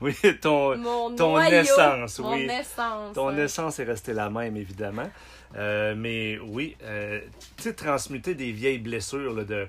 Oui, 0.00 0.14
ton, 0.40 0.76
mon 0.76 1.16
ton 1.16 1.32
noyau, 1.32 1.50
essence, 1.62 2.18
mon 2.20 2.34
oui. 2.34 2.44
essence. 2.50 3.14
ton 3.14 3.28
hein. 3.30 3.38
essence 3.38 3.78
est 3.80 3.84
restée 3.84 4.12
la 4.12 4.30
même, 4.30 4.56
évidemment. 4.56 5.10
Euh, 5.56 5.94
mais 5.96 6.38
oui, 6.38 6.76
euh, 6.82 7.20
tu 7.56 7.64
sais, 7.64 7.72
transmuter 7.74 8.34
des 8.34 8.52
vieilles 8.52 8.78
blessures 8.78 9.32
là, 9.32 9.44
de 9.44 9.66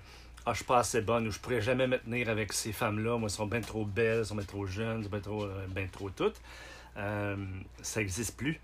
Ah, 0.50 0.54
je 0.54 0.60
suis 0.60 0.66
pas 0.66 0.78
assez 0.78 1.02
bonne 1.02 1.28
ou 1.28 1.32
je 1.32 1.40
pourrais 1.40 1.60
jamais 1.60 1.88
me 1.88 1.98
tenir 2.00 2.30
avec 2.30 2.54
ces 2.54 2.72
femmes-là. 2.72 3.18
Moi, 3.18 3.28
elles 3.28 3.36
sont 3.36 3.48
bien 3.48 3.60
trop 3.60 3.84
belles, 3.84 4.20
elles 4.20 4.26
sont 4.26 4.36
bien 4.36 4.46
trop 4.46 4.66
jeunes, 4.66 5.00
elles 5.00 5.04
sont 5.04 5.10
bien 5.10 5.20
trop, 5.20 5.44
euh, 5.44 5.68
bien 5.68 5.88
trop 5.92 6.10
toutes. 6.10 6.40
Euh, 6.96 7.36
ça 7.82 8.00
n'existe 8.00 8.38
plus. 8.38 8.58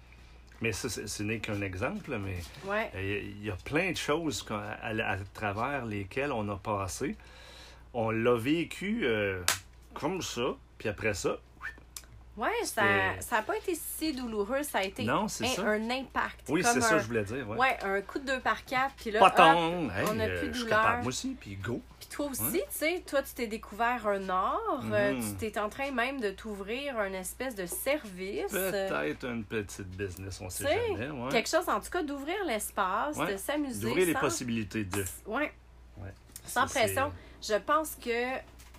Mais 0.61 0.71
ça, 0.71 0.87
ce 0.87 1.23
n'est 1.23 1.39
qu'un 1.39 1.61
exemple, 1.61 2.17
mais 2.17 2.37
Ouais. 2.65 2.89
Il 3.35 3.43
y 3.43 3.51
a 3.51 3.57
plein 3.65 3.91
de 3.91 3.97
choses 3.97 4.45
à 4.49 5.17
travers 5.33 5.85
lesquelles 5.85 6.31
on 6.31 6.47
a 6.47 6.55
passé. 6.55 7.17
On 7.93 8.11
l'a 8.11 8.35
vécu 8.35 9.01
euh, 9.03 9.43
comme 9.93 10.21
ça, 10.21 10.55
puis 10.77 10.87
après 10.87 11.13
ça, 11.13 11.37
Ouais, 12.35 12.49
ça 12.63 12.81
n'a 13.31 13.41
pas 13.43 13.55
été 13.57 13.75
si 13.75 14.11
douloureux, 14.11 14.63
ça 14.63 14.79
a 14.79 14.83
été 14.83 15.03
Non, 15.03 15.25
un, 15.25 15.27
ça. 15.27 15.45
un 15.67 15.89
impact. 15.91 16.45
oui, 16.49 16.63
c'est 16.63 16.81
ça 16.81 16.95
que 16.95 16.99
je 17.01 17.05
voulais 17.07 17.23
dire. 17.23 17.47
Ouais. 17.47 17.57
Ouais, 17.59 17.77
un 17.83 18.01
coup 18.01 18.17
de 18.17 18.25
deux 18.25 18.39
par 18.39 18.65
quatre, 18.65 18.95
puis 18.95 19.11
là, 19.11 19.21
hop. 19.23 19.33
Hey, 19.37 20.05
on 20.11 20.19
a 20.19 20.23
euh, 20.27 20.39
plus 20.39 20.47
de 20.47 20.53
je 20.53 20.57
suis 20.57 20.63
douleur. 20.65 20.97
moi 20.97 21.07
aussi, 21.07 21.37
puis 21.39 21.55
go. 21.57 21.79
Puis 21.99 22.07
toi 22.09 22.25
aussi, 22.31 22.41
Ouais. 22.41 22.65
tu 22.71 22.77
sais, 22.77 23.03
toi, 23.05 23.21
tu 23.21 23.33
t'es 23.35 23.45
découvert 23.45 24.07
un 24.07 24.27
art. 24.29 24.59
euh, 24.91 25.13
Mhm. 25.13 25.21
tu 25.39 25.51
t'es 25.51 25.59
en 25.59 25.69
train 25.69 25.91
même 25.91 26.19
de 26.19 26.31
t'ouvrir 26.31 26.97
un 26.97 27.13
espèce 27.13 27.53
de 27.53 27.67
service. 27.67 28.51
euh, 28.55 28.89
Peut-être 28.89 29.25
une 29.25 29.43
petite 29.43 29.89
business, 29.95 30.41
on 30.41 30.49
sait 30.49 30.63
Tu 30.63 30.69
sais, 30.71 31.05
jamais. 31.05 31.21
Ouais. 31.25 31.29
Quelque 31.31 31.49
chose, 31.49 31.69
en 31.69 31.79
tout 31.79 31.91
cas, 31.91 32.01
d'ouvrir 32.01 32.43
l'espace, 32.47 33.15
de 33.15 33.37
s'amuser. 33.37 33.81
D'ouvrir 33.85 34.07
les 34.07 34.13
possibilités 34.15 34.83
de. 34.85 35.05
Ouais, 35.27 35.53
Ouais. 36.01 36.13
sans 36.47 36.65
pression. 36.65 37.13
Je 37.43 37.55
pense 37.55 37.95
que 38.03 38.37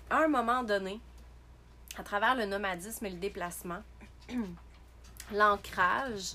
à 0.09 0.17
un 0.23 0.27
moment 0.27 0.61
donné, 0.61 0.99
à 1.97 2.03
travers 2.03 2.35
le 2.35 2.45
nomadisme 2.45 3.05
et 3.05 3.09
le 3.09 3.17
déplacement, 3.17 3.81
l'ancrage 5.33 6.33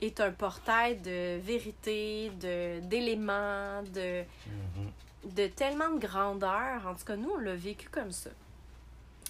est 0.00 0.20
un 0.20 0.30
portail 0.32 0.96
de 0.98 1.38
vérité, 1.40 2.30
de 2.40 2.80
d'éléments, 2.80 3.82
de, 3.82 4.24
Mhm. 4.46 5.32
de 5.34 5.46
tellement 5.48 5.90
de 5.90 5.98
grandeur. 5.98 6.86
En 6.86 6.94
tout 6.94 7.04
cas, 7.04 7.16
nous, 7.16 7.30
on 7.30 7.38
l'a 7.38 7.54
vécu 7.54 7.88
comme 7.90 8.12
ça. 8.12 8.30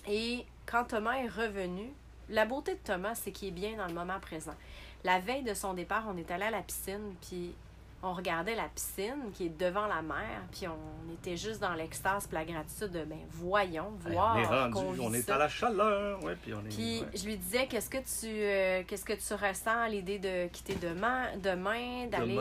Et 0.08 0.44
quand 0.66 0.84
Thomas 0.84 1.14
est 1.18 1.28
revenu, 1.28 1.90
la 2.28 2.46
beauté 2.46 2.74
de 2.74 2.78
Thomas, 2.84 3.14
c'est 3.16 3.32
qu'il 3.32 3.48
est 3.48 3.52
bien 3.52 3.76
dans 3.76 3.86
le 3.86 3.94
moment 3.94 4.20
présent. 4.20 4.54
La 5.02 5.18
veille 5.18 5.42
de 5.42 5.54
son 5.54 5.74
départ, 5.74 6.04
on 6.08 6.16
est 6.16 6.30
allé 6.30 6.44
à 6.44 6.50
la 6.50 6.62
piscine, 6.62 7.14
puis 7.20 7.54
on 8.02 8.14
regardait 8.14 8.54
la 8.54 8.69
piscine 8.69 9.30
qui 9.35 9.47
est 9.47 9.59
devant 9.59 9.87
la 9.87 10.00
mer, 10.00 10.42
puis 10.50 10.66
on 10.66 11.12
était 11.12 11.37
juste 11.37 11.61
dans 11.61 11.75
l'extase 11.75 12.26
puis 12.26 12.35
la 12.35 12.45
gratitude 12.45 12.90
de, 12.92 13.04
ben, 13.04 13.19
voyons, 13.28 13.92
Hey, 14.07 14.12
voir 14.14 14.37
on 14.37 14.38
est 14.40 14.47
rendu, 14.47 14.73
qu'on 14.73 14.92
vit 14.92 15.00
on 15.02 15.12
est 15.12 15.23
ça. 15.23 15.35
à 15.35 15.38
la 15.38 15.49
chaleur. 15.49 16.25
Ouais, 16.25 16.37
puis 16.42 16.54
on 16.54 16.61
est. 16.64 16.69
Puis 16.75 17.00
ouais. 17.00 17.07
je 17.14 17.25
lui 17.26 17.37
disais 17.37 17.66
qu'est-ce 17.66 17.90
que 17.90 17.99
tu 17.99 18.26
euh, 18.26 18.83
qu'est-ce 18.87 19.04
que 19.04 19.12
tu 19.12 19.35
ressens 19.35 19.83
à 19.83 19.88
l'idée 19.88 20.19
de 20.19 20.47
quitter 20.49 20.76
demain, 20.76 21.37
demain 21.37 22.07
d'aller 22.07 22.37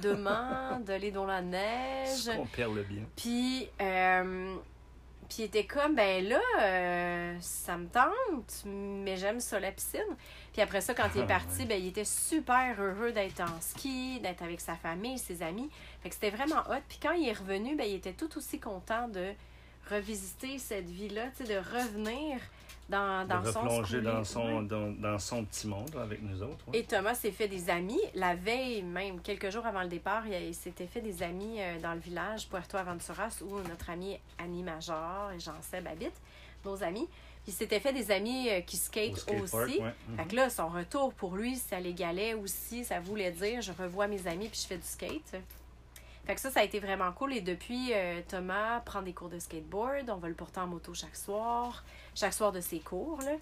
Demain. 0.00 0.76
euh, 0.76 0.78
d'aller 0.80 1.10
dans 1.10 1.26
la 1.26 1.42
neige? 1.42 2.30
On 2.38 2.46
perd 2.46 2.74
le 2.76 2.82
bien. 2.82 3.02
Puis 3.16 3.68
euh, 3.80 4.54
puis 5.30 5.38
il 5.38 5.44
était 5.44 5.64
comme 5.64 5.94
ben 5.94 6.28
là 6.28 6.40
euh, 6.60 7.36
ça 7.40 7.78
me 7.78 7.86
tente, 7.86 8.64
mais 8.66 9.16
j'aime 9.16 9.38
ça 9.38 9.60
la 9.60 9.70
piscine. 9.70 10.00
Puis 10.52 10.60
après 10.60 10.80
ça 10.80 10.92
quand 10.92 11.08
il 11.14 11.20
est 11.20 11.24
Ah, 11.24 11.38
parti, 11.38 11.64
ben 11.66 11.80
il 11.80 11.86
était 11.86 12.04
super 12.04 12.74
heureux 12.82 13.12
d'être 13.12 13.40
en 13.40 13.60
ski, 13.60 14.18
d'être 14.20 14.42
avec 14.42 14.60
sa 14.60 14.74
famille, 14.74 15.18
ses 15.18 15.40
amis. 15.42 15.70
Fait 16.02 16.08
que 16.08 16.16
c'était 16.16 16.30
vraiment 16.30 16.60
hot. 16.68 16.82
Puis 16.88 16.98
quand 17.00 17.12
il 17.12 17.28
est 17.28 17.32
revenu, 17.32 17.76
ben 17.76 17.86
il 17.88 17.94
était 17.94 18.12
tout 18.12 18.36
aussi 18.36 18.58
content 18.58 19.08
de 19.08 19.32
revisiter 19.88 20.58
cette 20.58 20.90
vie-là, 20.90 21.28
tu 21.36 21.44
sais 21.46 21.54
de 21.54 21.58
revenir 21.58 22.40
dans, 22.90 23.26
dans 23.26 23.40
de 23.40 23.50
son 23.50 24.00
dans 24.02 24.24
son, 24.24 24.62
dans, 24.62 24.90
dans 24.90 25.18
son 25.18 25.44
petit 25.44 25.66
monde 25.68 25.94
avec 26.00 26.20
nous 26.22 26.42
autres. 26.42 26.68
ouais. 26.68 26.80
Et 26.80 26.84
Thomas 26.84 27.14
s'est 27.14 27.30
fait 27.30 27.48
des 27.48 27.70
amis. 27.70 28.00
La 28.14 28.34
veille, 28.34 28.82
même 28.82 29.20
quelques 29.20 29.50
jours 29.50 29.64
avant 29.64 29.82
le 29.82 29.88
départ, 29.88 30.26
il, 30.26 30.54
s'était 30.54 30.86
fait 30.86 31.00
des 31.00 31.22
amis 31.22 31.60
euh, 31.60 31.78
dans 31.80 31.94
le 31.94 32.00
village 32.00 32.48
Puerto 32.48 32.76
Aventuras 32.76 33.38
où 33.42 33.56
notre 33.68 33.90
ami 33.90 34.18
Annie 34.38 34.62
Major 34.64 35.30
et 35.34 35.38
Jean-Seb 35.38 35.86
habitent, 35.86 36.20
nos 36.64 36.82
amis. 36.82 37.08
Puis 37.44 37.52
il 37.52 37.54
s'était 37.54 37.80
fait 37.80 37.92
des 37.92 38.10
amis 38.10 38.50
euh, 38.50 38.60
qui 38.60 38.76
Au 38.76 38.80
skate 38.80 39.26
aussi. 39.42 39.78
ouais. 39.80 39.94
Mhm. 40.08 40.16
Fait 40.16 40.24
que 40.24 40.36
là, 40.36 40.50
son 40.50 40.68
retour 40.68 41.14
pour 41.14 41.36
lui, 41.36 41.56
ça 41.56 41.78
l'égalait 41.80 42.34
aussi. 42.34 42.84
Ça 42.84 43.00
voulait 43.00 43.30
dire 43.30 43.62
je 43.62 43.72
revois 43.72 44.08
mes 44.08 44.26
amis 44.26 44.48
puis 44.48 44.60
je 44.60 44.66
fais 44.66 44.76
du 44.76 44.86
skate. 44.86 45.40
Fait 46.26 46.34
que 46.34 46.40
ça, 46.40 46.50
ça 46.50 46.60
a 46.60 46.64
été 46.64 46.78
vraiment 46.80 47.12
cool. 47.12 47.32
Et 47.34 47.40
depuis, 47.40 47.92
euh, 47.92 48.20
Thomas 48.28 48.80
prend 48.80 49.02
des 49.02 49.12
cours 49.12 49.28
de 49.28 49.38
skateboard. 49.38 50.10
On 50.10 50.16
va 50.16 50.28
le 50.28 50.34
porter 50.34 50.60
en 50.60 50.66
moto 50.66 50.94
chaque 50.94 51.16
soir. 51.16 51.84
Chaque 52.14 52.34
soir 52.34 52.52
de 52.52 52.60
ses 52.60 52.80
cours, 52.80 53.20
là. 53.22 53.32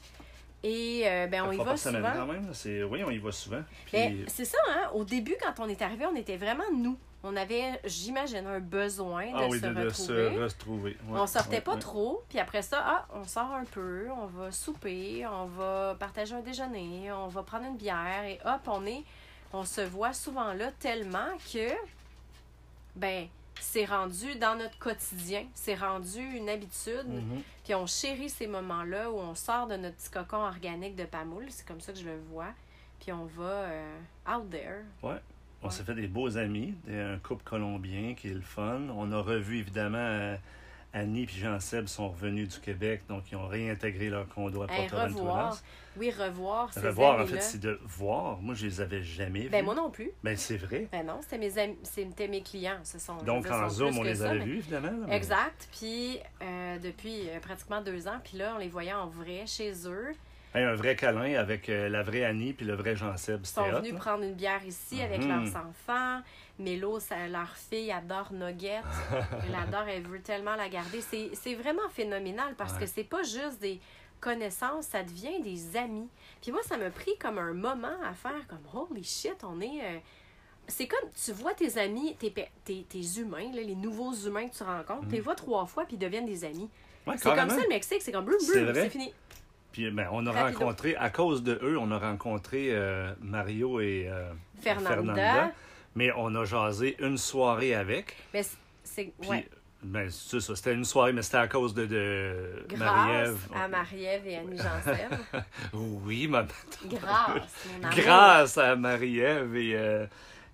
Et 0.62 1.02
euh, 1.06 1.26
ben, 1.28 1.44
on 1.44 1.52
y 1.52 1.56
va 1.56 1.76
souvent. 1.76 2.12
quand 2.12 2.26
même. 2.26 2.52
Oui, 2.90 3.04
on 3.04 3.10
y 3.10 3.18
va 3.18 3.30
souvent. 3.30 3.62
Puis, 3.86 3.96
Mais 3.96 4.16
c'est 4.26 4.44
ça, 4.44 4.58
hein? 4.68 4.90
Au 4.94 5.04
début, 5.04 5.36
quand 5.40 5.62
on 5.62 5.68
est 5.68 5.80
arrivé, 5.82 6.04
on 6.06 6.16
était 6.16 6.36
vraiment 6.36 6.64
nous. 6.74 6.98
On 7.24 7.34
avait, 7.36 7.80
j'imagine, 7.84 8.46
un 8.46 8.60
besoin 8.60 9.26
de 9.26 9.32
ah 9.34 9.46
oui, 9.50 9.58
se 9.58 9.66
de, 9.66 9.74
de 9.74 9.84
retrouver. 9.86 10.48
se 10.48 10.54
retrouver. 10.54 10.90
ouais, 11.08 11.20
on 11.20 11.26
sortait 11.26 11.56
ouais, 11.56 11.60
pas 11.60 11.74
ouais. 11.74 11.80
trop, 11.80 12.22
puis 12.28 12.38
après 12.38 12.62
ça, 12.62 12.80
ah, 12.80 13.08
on 13.12 13.24
sort 13.24 13.52
un 13.52 13.64
peu, 13.64 14.06
on 14.10 14.26
va 14.26 14.52
souper, 14.52 15.26
on 15.26 15.46
va 15.46 15.96
partager 15.98 16.36
un 16.36 16.42
déjeuner, 16.42 17.10
on 17.10 17.26
va 17.26 17.42
prendre 17.42 17.64
une 17.66 17.76
bière 17.76 18.24
et 18.24 18.38
hop, 18.44 18.60
on 18.68 18.86
est, 18.86 19.02
on 19.52 19.64
se 19.64 19.80
voit 19.80 20.12
souvent 20.12 20.52
là 20.52 20.70
tellement 20.78 21.36
que, 21.52 21.70
ben, 22.98 23.26
c'est 23.60 23.84
rendu 23.86 24.34
dans 24.36 24.56
notre 24.56 24.78
quotidien, 24.78 25.44
c'est 25.54 25.74
rendu 25.74 26.20
une 26.20 26.48
habitude, 26.48 27.06
Mhm. 27.08 27.42
puis 27.64 27.74
on 27.74 27.86
chérit 27.86 28.28
ces 28.30 28.46
moments-là 28.46 29.10
où 29.10 29.16
on 29.18 29.34
sort 29.34 29.66
de 29.66 29.76
notre 29.76 29.96
petit 29.96 30.10
cocon 30.10 30.36
organique 30.38 30.94
de 30.94 31.04
Pamoule, 31.04 31.46
c'est 31.48 31.66
comme 31.66 31.80
ça 31.80 31.92
que 31.92 31.98
je 31.98 32.04
le 32.04 32.18
vois, 32.30 32.52
puis 33.00 33.12
on 33.12 33.24
va 33.24 33.42
euh, 33.44 33.98
out 34.28 34.48
there. 34.50 34.82
On 35.02 35.08
Ouais. 35.08 35.70
s'est 35.72 35.82
fait 35.82 35.94
des 35.94 36.06
beaux 36.06 36.36
amis, 36.36 36.74
un 36.88 37.18
couple 37.18 37.42
colombien 37.42 38.14
qui 38.14 38.28
est 38.28 38.34
le 38.34 38.40
fun. 38.40 38.80
On 38.96 39.10
a 39.10 39.20
revu 39.20 39.58
évidemment 39.58 39.98
euh, 39.98 40.36
Annie 40.92 41.24
et 41.24 41.28
Jean-Seb 41.28 41.86
sont 41.86 42.08
revenus 42.08 42.48
du 42.48 42.60
Québec, 42.60 43.02
donc 43.08 43.24
ils 43.30 43.36
ont 43.36 43.46
réintégré 43.46 44.08
leur 44.08 44.26
condo 44.28 44.62
à 44.62 44.66
Hey, 44.72 44.88
Porto 44.88 44.96
oui, 45.96 46.10
revoir 46.12 46.72
ces 46.72 46.80
Revoir, 46.80 47.20
en 47.20 47.26
fait, 47.26 47.40
c'est 47.40 47.60
de 47.60 47.78
voir. 47.84 48.38
Moi, 48.40 48.54
je 48.54 48.66
les 48.66 48.80
avais 48.80 49.02
jamais 49.02 49.48
Ben 49.48 49.58
vus. 49.60 49.64
moi 49.64 49.74
non 49.74 49.90
plus. 49.90 50.10
Ben, 50.22 50.36
c'est 50.36 50.56
vrai. 50.56 50.86
Ben 50.92 51.04
non, 51.04 51.18
c'était 51.22 51.38
mes 51.38 51.76
c'était 51.82 52.28
mes 52.28 52.40
clients, 52.42 52.78
ce 52.84 52.98
sont. 53.00 53.16
Donc, 53.18 53.44
dire, 53.44 53.52
en 53.54 53.68
Zoom, 53.68 53.98
on 53.98 54.02
les 54.04 54.14
ça, 54.16 54.30
avait 54.30 54.38
mais- 54.38 54.44
vus, 54.44 54.58
évidemment. 54.58 54.92
mais- 55.08 55.16
Exact. 55.16 55.68
Puis 55.76 56.18
euh, 56.40 56.78
depuis 56.78 57.28
euh, 57.28 57.40
pratiquement 57.40 57.80
deux 57.82 58.06
ans, 58.06 58.20
puis 58.22 58.38
là, 58.38 58.52
on 58.54 58.58
les 58.58 58.68
voyait 58.68 58.92
en 58.92 59.08
vrai 59.08 59.44
chez 59.46 59.72
eux. 59.86 60.12
Hey, 60.54 60.64
un 60.64 60.74
vrai 60.74 60.96
câlin 60.96 61.34
avec 61.38 61.68
euh, 61.68 61.88
la 61.90 62.02
vraie 62.02 62.24
Annie 62.24 62.52
puis 62.54 62.64
le 62.64 62.74
vrai 62.74 62.94
Jean-Seb. 62.96 63.40
Ils 63.42 63.46
sont 63.46 63.60
hot, 63.62 63.76
venus 63.80 63.92
là. 63.92 63.98
prendre 63.98 64.22
une 64.22 64.34
bière 64.34 64.64
ici 64.64 65.02
avec 65.02 65.20
Mhm. 65.22 65.28
leurs 65.28 65.56
enfants. 65.56 66.20
Mélo, 66.58 66.98
ça- 67.00 67.28
leur 67.28 67.56
fille 67.56 67.90
adore 67.92 68.32
Nugget. 68.32 68.80
Elle 69.46 69.54
adore, 69.68 69.86
elle 69.88 70.02
veut 70.02 70.20
tellement 70.20 70.56
la 70.56 70.68
garder. 70.68 71.00
C'est 71.00 71.54
vraiment 71.54 71.88
phénoménal 71.90 72.54
parce 72.56 72.72
Ouais. 72.74 72.80
que 72.80 72.86
c'est 72.86 73.04
pas 73.04 73.22
juste 73.22 73.60
des 73.60 73.80
connaissances, 74.20 74.86
ça 74.86 75.02
devient 75.04 75.40
des 75.42 75.76
amis. 75.76 76.08
Puis 76.42 76.50
moi, 76.50 76.60
ça 76.64 76.76
m'a 76.76 76.90
pris 76.90 77.16
comme 77.18 77.38
un 77.38 77.52
moment 77.52 77.96
à 78.04 78.12
faire 78.14 78.46
comme 78.48 78.58
holy 78.74 79.04
shit, 79.04 79.36
on 79.44 79.60
est. 79.60 79.80
euh, 79.82 79.98
C'est 80.66 80.86
comme 80.88 81.08
tu 81.24 81.32
vois 81.32 81.54
tes 81.54 81.78
amis, 81.78 82.14
tes, 82.18 82.30
tes, 82.64 82.82
tes 82.82 83.20
humains, 83.20 83.50
là, 83.54 83.62
les 83.62 83.74
nouveaux 83.76 84.12
humains 84.12 84.48
que 84.48 84.54
tu 84.56 84.64
rencontres, 84.64 85.06
tu 85.08 85.14
les 85.14 85.20
vois 85.20 85.34
trois 85.36 85.64
fois 85.66 85.84
puis 85.84 85.94
ils 85.96 85.98
deviennent 86.00 86.26
des 86.26 86.44
amis. 86.44 86.68
Ouais, 87.06 87.14
C'est 87.16 87.34
comme 87.34 87.48
ça 87.48 87.62
le 87.62 87.68
Mexique, 87.68 88.02
c'est 88.02 88.12
comme 88.12 88.26
C'est 88.38 88.90
fini. 88.90 89.14
Puis 89.72 89.90
ben, 89.92 90.08
on 90.12 90.26
a 90.26 90.32
Rapido. 90.32 90.58
rencontré, 90.58 90.96
à 90.96 91.08
cause 91.10 91.42
de 91.42 91.58
eux, 91.62 91.78
on 91.78 91.90
a 91.92 91.98
rencontré 91.98 92.68
euh, 92.72 93.12
Mario 93.20 93.80
et 93.80 94.08
euh, 94.10 94.30
Fernanda. 94.60 95.52
Mais 95.94 96.10
on 96.16 96.34
a 96.34 96.44
jasé 96.44 96.96
une 97.00 97.18
soirée 97.18 97.74
avec. 97.74 98.16
Mais 98.32 98.42
c'est- 98.84 99.12
Ouais. 99.28 99.48
ben, 99.82 100.10
c'est 100.10 100.40
ça. 100.40 100.54
C'était 100.56 100.74
une 100.74 100.84
soirée, 100.84 101.12
mais 101.12 101.22
c'était 101.22 101.36
à 101.38 101.48
cause 101.48 101.72
de, 101.74 101.86
de 101.86 102.64
Grâce 102.68 102.78
Marie-Ève. 102.80 103.38
à 103.54 103.68
Marie-Ève 103.68 104.26
et 104.26 104.36
Annie 104.38 104.58
Janssen. 104.58 105.18
Oui, 105.72 106.26
ma... 106.28 106.46
Grâce, 106.86 107.66
mon 107.82 107.88
grâce 107.90 108.58
à 108.58 108.74
Marie-Ève 108.76 109.56
et, 109.56 109.76
euh, 109.76 110.06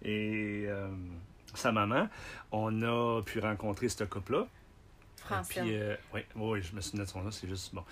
et 0.02 0.64
euh, 0.66 0.88
sa 1.54 1.72
maman, 1.72 2.08
on 2.52 2.82
a 2.82 3.22
pu 3.22 3.38
rencontrer 3.40 3.88
ce 3.88 4.04
couple-là. 4.04 4.46
Francine. 5.16 5.62
Puis, 5.64 5.76
euh, 5.76 5.94
oui, 6.12 6.20
oui, 6.36 6.62
je 6.62 6.74
me 6.76 6.80
souviens 6.82 7.04
de 7.04 7.08
son 7.08 7.22
nom, 7.22 7.30
c'est 7.30 7.48
juste 7.48 7.74
bon. 7.74 7.82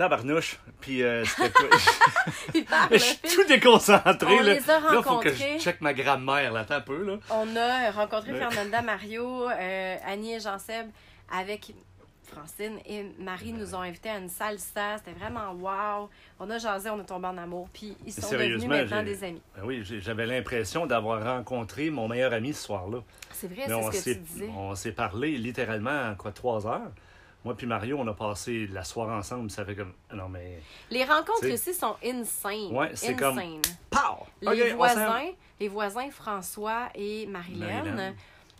Tabarnouche. 0.00 0.56
Puis, 0.80 1.02
euh, 1.02 1.22
c'était 1.26 1.50
quoi? 1.50 1.68
Il 2.54 2.64
parle, 2.64 2.88
je 2.92 2.98
suis 3.00 3.18
tout 3.18 3.44
déconcentré. 3.46 4.34
On 4.34 4.42
là. 4.42 4.54
les 4.54 4.70
a 4.70 4.80
Là, 4.80 4.80
faut 4.80 5.02
que 5.02 5.08
rencontrés. 5.08 5.58
je 5.58 5.62
check 5.62 5.82
ma 5.82 5.92
grammaire, 5.92 6.54
là, 6.54 6.60
attends 6.60 6.76
un 6.76 6.80
peu, 6.80 7.04
là. 7.04 7.16
On 7.28 7.54
a 7.54 7.90
rencontré 7.90 8.32
Ouais. 8.32 8.38
Fernanda, 8.38 8.80
Mario, 8.80 9.50
euh, 9.50 9.96
Annie 10.06 10.36
et 10.36 10.40
Jean-Seb 10.40 10.86
avec 11.30 11.74
Francine 12.32 12.78
et 12.86 13.04
Marie 13.18 13.52
nous 13.52 13.74
ont 13.74 13.82
invités 13.82 14.08
à 14.08 14.16
une 14.16 14.30
salsa. 14.30 14.96
C'était 14.96 15.18
vraiment 15.18 15.52
wow. 15.52 16.08
On 16.38 16.48
a 16.48 16.56
jasé, 16.56 16.88
on 16.88 16.98
a 16.98 17.04
tombé 17.04 17.26
en 17.26 17.36
amour. 17.36 17.68
Puis 17.70 17.94
ils 18.06 18.12
sont 18.14 18.30
devenus 18.30 18.64
maintenant 18.64 19.02
des 19.02 19.22
amis. 19.22 19.42
Ben 19.54 19.64
oui, 19.66 19.82
j'avais 19.84 20.24
l'impression 20.24 20.86
d'avoir 20.86 21.22
rencontré 21.22 21.90
mon 21.90 22.08
meilleur 22.08 22.32
ami 22.32 22.54
ce 22.54 22.64
soir-là. 22.64 23.00
C'est 23.32 23.52
vrai, 23.52 23.64
c'est 23.66 24.00
ce 24.00 24.04
que 24.04 24.14
tu 24.14 24.20
disais. 24.20 24.50
on 24.56 24.74
s'est 24.74 24.92
parlé 24.92 25.36
littéralement, 25.36 26.14
quoi, 26.16 26.32
trois 26.32 26.66
heures? 26.66 26.90
Moi 27.44 27.56
puis 27.56 27.66
Mario, 27.66 27.96
on 27.98 28.06
a 28.06 28.12
passé 28.14 28.66
la 28.66 28.84
soirée 28.84 29.14
ensemble. 29.14 29.50
Ça 29.50 29.64
fait 29.64 29.74
comme. 29.74 29.92
Non, 30.12 30.28
mais. 30.28 30.60
Les 30.90 31.04
rencontres 31.04 31.46
ici 31.46 31.72
sont 31.72 31.96
insane. 32.04 32.70
Ouais, 32.72 32.90
c'est 32.94 33.16
comme-! 33.16 33.40
Les 34.42 34.72
voisins, 34.72 35.22
les 35.58 35.68
voisins 35.68 36.10
François 36.10 36.88
et 36.94 37.26
Marilyn 37.26 37.66
Marilyn. 37.84 38.14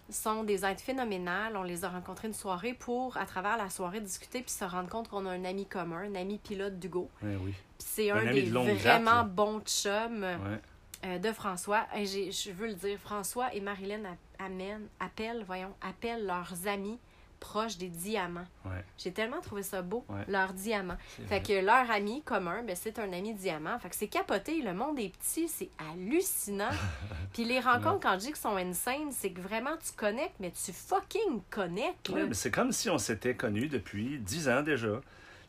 sont 0.09 0.45
des 0.45 0.65
êtres 0.65 0.83
phénoménales. 0.83 1.57
On 1.57 1.63
les 1.63 1.85
a 1.85 1.89
rencontrés 1.89 2.29
une 2.29 2.35
soirée 2.35 2.75
pour, 2.75 3.17
à 3.17 3.27
travers 3.27 3.57
la 3.57 3.71
soirée, 3.71 4.01
discuter 4.01 4.41
puis 4.41 4.51
se 4.51 4.65
rendre 4.65 4.89
compte 4.89 5.09
qu'on 5.09 5.25
a 5.27 5.31
un 5.31 5.45
ami 5.45 5.67
commun, 5.67 6.03
un 6.11 6.15
ami 6.15 6.39
pilote 6.39 6.79
d'Hugo. 6.79 7.09
Ouais, 7.23 7.37
oui. 7.41 7.53
Puis 7.79 7.87
c'est 7.89 8.11
Un 8.11 8.33
des 8.33 8.43
de 8.45 8.53
longue 8.53 8.67
date, 8.69 8.79
vraiment 9.03 9.25
bons 9.25 9.61
chums 9.61 10.23
Ouais. 10.25 10.61
euh, 11.07 11.19
de 11.19 11.33
François. 11.33 11.87
Et 11.97 12.05
je 12.07 12.51
veux 12.51 12.67
le 12.69 12.75
dire, 12.75 12.99
François 12.99 13.55
et 13.55 13.61
Marilyn 13.61 14.01
amènent, 14.39 14.89
appellent, 14.99 15.45
voyons, 15.47 15.73
appellent 15.81 16.27
leurs 16.27 16.67
amis 16.67 16.99
proche 17.41 17.79
des 17.79 17.89
diamants. 17.89 18.47
Ouais. 18.65 18.85
J'ai 18.99 19.13
tellement 19.13 19.41
trouvé 19.41 19.63
ça 19.63 19.83
beau, 19.83 20.05
Ouais. 20.09 20.25
Fait 20.29 21.25
vrai. 21.25 21.43
que 21.43 21.65
leur 21.65 21.91
ami 21.91 22.23
commun, 22.23 22.63
ben, 22.63 22.77
c'est 22.77 22.99
un 22.99 23.13
ami 23.13 23.35
diamant. 23.35 23.79
Fait 23.79 23.89
que 23.89 23.97
c'est 23.97 24.09
capoté, 24.09 24.63
le 24.63 24.75
monde 24.75 24.99
est 25.01 25.09
petit, 25.17 25.49
c'est 25.49 25.71
hallucinant. 25.79 26.71
Puis 27.33 27.45
les 27.45 27.61
rencontres, 27.61 28.01
quand 28.01 28.13
je 28.15 28.19
dis 28.19 28.27
qu'ils 28.29 28.37
sont 28.37 28.57
insane, 28.57 29.11
c'est 29.11 29.31
que 29.33 29.41
vraiment 29.41 29.77
tu 29.85 29.93
connectes, 29.97 30.37
mais 30.39 30.53
tu 30.53 30.73
fucking 30.73 31.41
connectes. 31.51 32.11
Ouais, 32.11 32.29
c'est 32.33 32.51
comme 32.51 32.73
si 32.73 32.89
on 32.91 32.99
s'était 32.99 33.35
connus 33.35 33.69
depuis 33.69 34.19
dix 34.19 34.49
ans 34.49 34.63
déjà. 34.63 35.01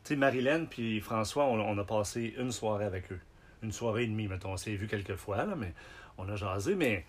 Tu 0.04 0.08
sais, 0.14 0.16
Marilyn 0.16 0.64
puis 0.64 1.00
François, 1.00 1.44
on, 1.44 1.60
on 1.60 1.78
a 1.78 1.84
passé 1.84 2.34
une 2.38 2.50
soirée 2.50 2.86
avec 2.86 3.12
eux. 3.12 3.20
Une 3.62 3.70
soirée 3.72 4.04
et 4.04 4.06
demie, 4.06 4.26
mettons. 4.26 4.52
On 4.52 4.56
s'est 4.56 4.74
vu 4.74 4.88
quelques 4.88 5.14
fois, 5.16 5.44
là, 5.44 5.54
mais 5.56 5.72
on 6.18 6.28
a 6.28 6.34
jasé. 6.36 6.74
Mais 6.74 7.04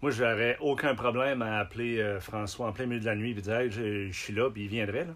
moi, 0.00 0.10
j'aurais 0.10 0.56
aucun 0.60 0.94
problème 0.94 1.42
à 1.42 1.58
appeler 1.58 1.98
euh, 1.98 2.20
François 2.20 2.68
en 2.68 2.72
plein 2.72 2.86
milieu 2.86 3.00
de 3.00 3.06
la 3.06 3.16
nuit 3.16 3.30
et 3.32 3.34
dire 3.34 3.54
Hey, 3.54 3.70
je, 3.70 4.08
je 4.10 4.18
suis 4.18 4.32
là, 4.32 4.50
puis 4.50 4.64
il 4.64 4.68
viendrait. 4.68 5.04
Là. 5.04 5.14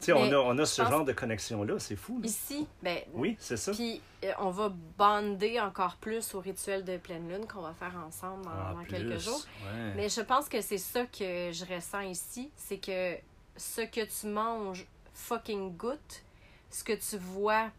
Tu 0.00 0.06
sais, 0.06 0.12
on 0.12 0.24
a, 0.24 0.36
on 0.36 0.58
a 0.58 0.66
ce 0.66 0.82
genre 0.82 1.04
de 1.04 1.12
connexion-là. 1.12 1.78
C'est 1.78 1.96
fou. 1.96 2.20
là. 2.20 2.26
Ici, 2.26 2.66
ben, 2.82 2.98
Oui, 3.14 3.36
c'est 3.38 3.56
ça. 3.56 3.72
Puis 3.72 4.00
euh, 4.24 4.32
on 4.38 4.50
va 4.50 4.72
bander 4.98 5.60
encore 5.60 5.96
plus 5.96 6.34
au 6.34 6.40
rituel 6.40 6.84
de 6.84 6.96
pleine 6.96 7.28
lune 7.28 7.46
qu'on 7.46 7.62
va 7.62 7.72
faire 7.72 7.94
ensemble 8.06 8.44
dans, 8.44 8.82
plus, 8.82 8.88
quelques 8.90 9.18
jours. 9.18 9.42
ouais. 9.62 9.92
Mais 9.96 10.08
je 10.08 10.20
pense 10.20 10.48
que 10.48 10.60
c'est 10.60 10.78
ça 10.78 11.06
que 11.06 11.50
je 11.52 11.64
ressens 11.72 12.00
ici, 12.00 12.50
c'est 12.56 12.78
que 12.78 13.16
ce 13.56 13.82
que 13.82 14.04
tu 14.04 14.26
manges 14.26 14.84
fucking 15.14 15.76
goûte, 15.76 16.24
ce 16.70 16.82
que 16.82 16.92
tu 16.92 17.16
vois 17.16 17.70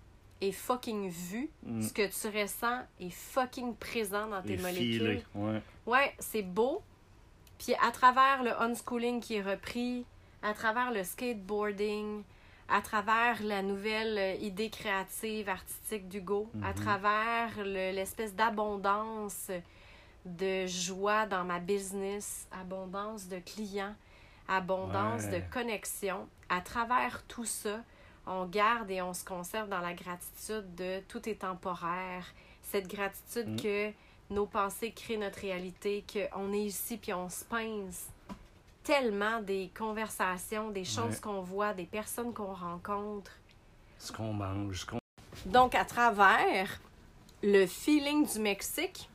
est 0.41 0.51
fucking 0.51 1.09
vu, 1.09 1.49
Mm. 1.63 1.81
ce 1.81 1.93
que 1.93 2.07
tu 2.07 2.37
ressens 2.37 2.81
est 2.99 3.09
fucking 3.09 3.75
présent 3.75 4.27
dans 4.27 4.41
tes 4.41 4.55
Les 4.57 4.61
molécules. 4.61 4.91
filets, 4.99 5.23
ouais. 5.35 5.61
Ouais, 5.85 6.13
c'est 6.19 6.41
beau. 6.41 6.81
Puis 7.57 7.73
à 7.81 7.91
travers 7.91 8.43
le 8.43 8.51
unschooling 8.61 9.21
qui 9.21 9.35
est 9.35 9.41
repris, 9.41 10.05
à 10.43 10.53
travers 10.53 10.91
le 10.91 11.03
skateboarding, 11.03 12.23
à 12.67 12.81
travers 12.81 13.41
la 13.43 13.61
nouvelle 13.61 14.41
idée 14.41 14.69
créative, 14.69 15.47
artistique 15.49 16.07
d'Hugo, 16.09 16.49
à 16.63 16.69
Mhm. 16.69 16.73
travers 16.75 17.51
le- 17.59 17.91
l'espèce 17.93 18.33
d'abondance 18.35 19.51
de 20.25 20.65
joie 20.65 21.25
dans 21.27 21.43
ma 21.45 21.59
business, 21.59 22.47
abondance 22.51 23.27
de 23.27 23.37
clients, 23.39 23.95
abondance 24.47 25.23
Ouais. 25.25 25.39
de 25.39 25.53
connexion, 25.53 26.27
à 26.49 26.61
travers 26.61 27.23
tout 27.27 27.45
ça, 27.45 27.83
on 28.27 28.45
garde 28.45 28.89
et 28.91 29.01
on 29.01 29.13
se 29.13 29.23
conserve 29.23 29.69
dans 29.69 29.81
la 29.81 29.93
gratitude 29.93 30.73
de 30.75 31.01
tout 31.07 31.27
est 31.29 31.41
temporaire, 31.41 32.25
cette 32.63 32.87
gratitude 32.87 33.49
Mm. 33.49 33.61
que 33.61 33.91
nos 34.31 34.45
pensées 34.47 34.91
créent 34.91 35.17
notre 35.17 35.39
réalité, 35.41 36.03
qu'on 36.11 36.51
est 36.53 36.63
ici 36.65 36.97
puis 36.97 37.13
on 37.13 37.29
se 37.29 37.43
pince 37.45 38.07
tellement 38.83 39.41
des 39.41 39.71
conversations, 39.77 40.69
des 40.71 40.83
choses 40.85 41.15
Ouais. 41.15 41.21
qu'on 41.21 41.41
voit, 41.41 41.73
des 41.73 41.85
personnes 41.85 42.33
qu'on 42.33 42.53
rencontre. 42.53 43.31
Ce 43.99 44.11
qu'on 44.11 44.33
mange, 44.33 44.81
ce 44.81 44.85
qu'on. 44.85 44.99
Donc, 45.45 45.73
à 45.75 45.85
travers 45.85 46.79
le 47.43 47.65
feeling 47.65 48.27
du 48.31 48.39
Mexique, 48.39 49.09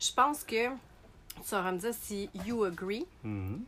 je 0.00 0.12
pense 0.12 0.42
que 0.44 0.68
tu 0.68 1.44
sauras 1.44 1.72
me 1.72 1.78
dire 1.78 1.94
si 1.94 2.28
you 2.46 2.64
agree. 2.64 3.06
Mhm. 3.22 3.64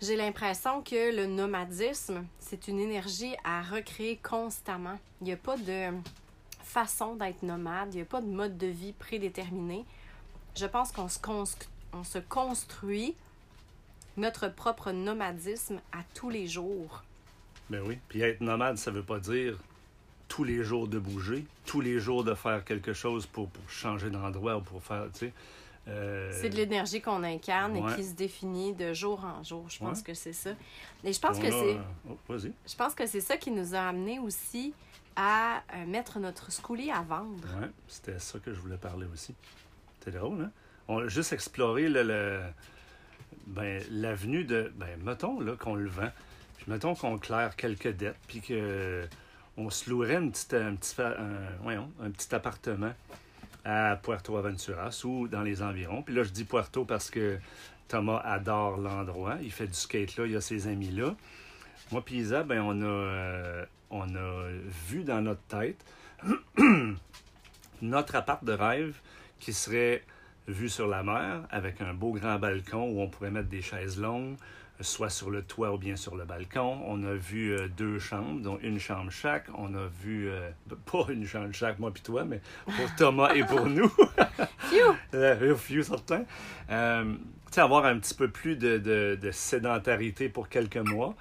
J'ai 0.00 0.16
l'impression 0.16 0.82
que 0.82 1.14
le 1.14 1.26
nomadisme, 1.26 2.24
c'est 2.38 2.68
une 2.68 2.78
énergie 2.78 3.34
à 3.44 3.62
recréer 3.62 4.16
constamment. 4.22 4.98
Il 5.20 5.24
n'y 5.24 5.32
a 5.32 5.36
pas 5.36 5.56
de 5.56 5.90
façon 6.62 7.16
d'être 7.16 7.42
nomade, 7.42 7.92
il 7.94 7.96
n'y 7.96 8.02
a 8.02 8.06
pas 8.06 8.20
de 8.20 8.26
mode 8.28 8.56
de 8.58 8.68
vie 8.68 8.92
prédéterminé. 8.92 9.84
Je 10.56 10.66
pense 10.66 10.92
qu'on 10.92 11.08
se, 11.08 11.18
cons- 11.18 11.44
on 11.92 12.04
se 12.04 12.18
construit 12.18 13.16
notre 14.16 14.48
propre 14.48 14.92
nomadisme 14.92 15.80
à 15.92 15.98
tous 16.14 16.30
les 16.30 16.46
jours. 16.46 17.02
Ben 17.70 17.82
oui. 17.84 17.98
Puis 18.08 18.20
être 18.20 18.40
nomade, 18.40 18.78
ça 18.78 18.90
veut 18.90 19.02
pas 19.02 19.18
dire 19.18 19.56
tous 20.28 20.44
les 20.44 20.62
jours 20.62 20.86
de 20.86 20.98
bouger, 20.98 21.44
tous 21.64 21.80
les 21.80 21.98
jours 21.98 22.22
de 22.22 22.34
faire 22.34 22.64
quelque 22.64 22.92
chose 22.92 23.26
pour, 23.26 23.48
pour 23.48 23.68
changer 23.70 24.10
d'endroit 24.10 24.58
ou 24.58 24.60
pour 24.60 24.82
faire, 24.82 25.06
tu 25.12 25.18
sais. 25.26 25.32
Euh, 25.88 26.30
C'est 26.32 26.50
de 26.50 26.56
l'énergie 26.56 27.00
qu'on 27.00 27.22
incarne 27.24 27.76
Ouais. 27.76 27.92
et 27.92 27.96
qui 27.96 28.04
se 28.04 28.14
définit 28.14 28.74
de 28.74 28.92
jour 28.92 29.24
en 29.24 29.42
jour. 29.42 29.68
Je 29.68 29.78
pense 29.78 29.98
Ouais. 29.98 30.04
que 30.04 30.14
c'est 30.14 30.32
ça. 30.32 30.50
Et 31.04 31.12
je 31.12 31.20
pense 31.20 31.38
on 31.38 31.40
que 31.42 31.50
c'est 31.50 31.76
oh, 32.08 32.36
je 32.66 32.74
pense 32.76 32.94
que 32.94 33.06
c'est 33.06 33.20
ça 33.20 33.36
qui 33.36 33.50
nous 33.50 33.74
a 33.74 33.80
amené 33.80 34.18
aussi 34.18 34.74
à 35.16 35.62
euh, 35.74 35.86
mettre 35.86 36.18
notre 36.18 36.52
schoolie 36.52 36.90
à 36.90 37.02
vendre. 37.02 37.42
Ouais, 37.60 37.68
c'était 37.88 38.18
ça 38.18 38.38
que 38.38 38.52
je 38.54 38.60
voulais 38.60 38.76
parler 38.76 39.06
aussi. 39.12 39.34
C'est 40.04 40.12
drôle, 40.12 40.42
hein? 40.42 40.50
On 40.86 40.98
a 40.98 41.08
juste 41.08 41.32
exploré 41.32 41.88
le, 41.88 42.02
le- 42.02 42.40
ben, 43.46 43.82
l'avenue 43.90 44.44
de. 44.44 44.72
Ben, 44.76 44.98
mettons 45.02 45.40
là, 45.40 45.56
qu'on 45.56 45.74
le 45.74 45.88
vend. 45.88 46.10
Puis 46.56 46.66
mettons 46.68 46.94
qu'on 46.94 47.18
claire 47.18 47.56
quelques 47.56 47.92
dettes, 47.96 48.16
puis 48.26 48.40
que 48.40 49.06
on 49.56 49.70
se 49.70 49.90
louerait 49.90 50.16
un, 50.16 50.28
petit, 50.28 50.46
un- 51.02 51.16
voyons, 51.62 51.90
un 52.00 52.10
petit 52.10 52.32
appartement 52.34 52.92
à 53.68 53.96
Puerto 53.96 54.38
Aventuras 54.38 55.02
ou 55.04 55.28
dans 55.28 55.42
les 55.42 55.62
environs. 55.62 56.02
Puis 56.02 56.14
là, 56.14 56.22
je 56.22 56.30
dis 56.30 56.44
Puerto 56.44 56.86
parce 56.86 57.10
que 57.10 57.38
Thomas 57.86 58.22
adore 58.24 58.78
l'endroit. 58.78 59.36
Il 59.42 59.52
fait 59.52 59.66
du 59.66 59.74
skate 59.74 60.16
là, 60.16 60.26
il 60.26 60.34
a 60.34 60.40
ses 60.40 60.68
amis 60.68 60.90
là. 60.90 61.14
Moi 61.92 62.02
puis 62.02 62.16
Isa, 62.16 62.44
ben, 62.44 62.62
on 62.62 62.80
a, 62.80 62.86
euh, 62.86 63.64
on 63.90 64.14
a 64.14 64.48
vu 64.88 65.04
dans 65.04 65.20
notre 65.20 65.42
tête 65.42 65.84
notre 67.82 68.16
appart 68.16 68.42
de 68.42 68.52
rêve 68.52 68.96
qui 69.38 69.52
serait 69.52 70.02
vu 70.48 70.70
sur 70.70 70.88
la 70.88 71.02
mer 71.02 71.42
avec 71.50 71.82
un 71.82 71.92
beau 71.92 72.12
grand 72.12 72.38
balcon 72.38 72.90
où 72.90 73.02
on 73.02 73.08
pourrait 73.08 73.30
mettre 73.30 73.48
des 73.48 73.62
chaises 73.62 74.00
longues, 74.00 74.36
soit 74.80 75.10
sur 75.10 75.30
le 75.30 75.42
toit 75.42 75.72
ou 75.72 75.78
bien 75.78 75.96
sur 75.96 76.14
le 76.16 76.24
balcon. 76.24 76.80
On 76.86 77.02
a 77.04 77.14
vu 77.14 77.52
euh, 77.52 77.68
deux 77.68 77.98
chambres, 77.98 78.40
dont 78.40 78.58
une 78.62 78.78
chambre 78.78 79.10
chaque. 79.10 79.46
On 79.56 79.74
a 79.74 79.86
vu, 80.02 80.28
euh, 80.28 80.50
pas 80.92 81.06
une 81.10 81.26
chambre 81.26 81.52
chaque, 81.52 81.78
moi 81.78 81.92
puis 81.92 82.02
toi, 82.02 82.24
mais 82.24 82.40
pour 82.64 82.94
Thomas 82.96 83.34
et 83.34 83.44
pour 83.44 83.66
nous. 83.66 83.88
Phew! 84.70 84.94
Euh, 85.14 85.56
few 85.56 85.82
certain. 85.82 86.24
Euh, 86.70 87.14
tu 87.46 87.52
sais, 87.54 87.60
avoir 87.60 87.86
un 87.86 87.98
petit 87.98 88.14
peu 88.14 88.28
plus 88.28 88.56
de, 88.56 88.78
de- 88.78 89.18
de 89.20 89.30
sédentarité 89.30 90.28
pour 90.28 90.48
quelques 90.48 90.76
mois. 90.76 91.14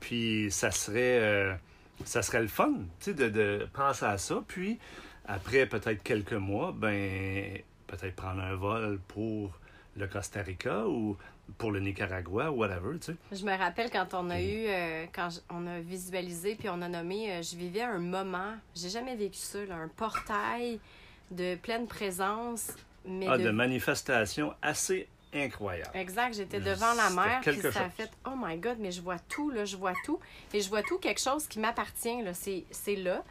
Puis 0.00 0.48
ça 0.50 0.70
serait, 0.70 1.58
ça 2.04 2.22
serait 2.22 2.42
le 2.42 2.48
fun, 2.48 2.72
tu 3.00 3.10
sais, 3.10 3.14
de, 3.14 3.28
de 3.28 3.68
penser 3.72 4.04
à 4.04 4.18
ça. 4.18 4.42
Puis 4.46 4.78
après 5.26 5.66
peut-être 5.66 6.02
quelques 6.02 6.32
mois, 6.34 6.74
ben 6.76 7.58
peut-être 7.86 8.14
prendre 8.16 8.42
un 8.42 8.54
vol 8.54 8.98
pour 9.08 9.52
le 9.96 10.06
Costa 10.06 10.42
Rica 10.42 10.86
ou 10.86 11.16
pour 11.58 11.70
le 11.72 11.80
Nicaragua, 11.80 12.50
whatever, 12.50 12.98
tu 12.98 13.12
sais. 13.12 13.16
Je 13.32 13.44
me 13.44 13.56
rappelle 13.56 13.90
quand 13.90 14.14
on 14.14 14.30
a 14.30 14.40
eu, 14.40 14.66
euh, 14.66 15.06
quand 15.12 15.28
on 15.50 15.66
a 15.66 15.80
visualisé 15.80 16.54
puis 16.54 16.68
on 16.68 16.80
a 16.82 16.88
nommé, 16.88 17.30
euh, 17.32 17.42
je 17.42 17.56
vivais 17.56 17.82
un 17.82 17.98
moment, 17.98 18.54
j'ai 18.74 18.88
jamais 18.88 19.14
vécu 19.14 19.38
ça, 19.38 19.64
là, 19.64 19.76
un 19.76 19.88
portail 19.88 20.80
de 21.30 21.54
pleine 21.56 21.86
présence, 21.86 22.72
mais 23.06 23.26
Ah, 23.28 23.36
de 23.38 23.44
de 23.44 23.50
manifestations 23.50 24.54
assez 24.62 25.06
incroyables. 25.34 25.90
Exact, 25.94 26.34
j'étais 26.34 26.60
devant 26.60 26.94
la 26.94 27.10
mer, 27.10 27.40
puis 27.42 27.60
ça 27.60 27.68
a 27.68 27.72
chose. 27.72 27.92
fait 27.96 28.10
«Oh 28.26 28.34
my 28.36 28.56
God, 28.56 28.78
mais 28.78 28.92
je 28.92 29.02
vois 29.02 29.18
tout, 29.18 29.50
là, 29.50 29.64
je 29.64 29.76
vois 29.76 29.94
tout.» 30.04 30.20
Et 30.54 30.60
je 30.60 30.68
vois 30.68 30.82
tout, 30.82 30.98
quelque 30.98 31.20
chose 31.20 31.46
qui 31.48 31.58
m'appartient, 31.58 32.22
là, 32.22 32.32
c'est 32.34 32.64
c'est 32.70 32.96
là. 32.96 33.22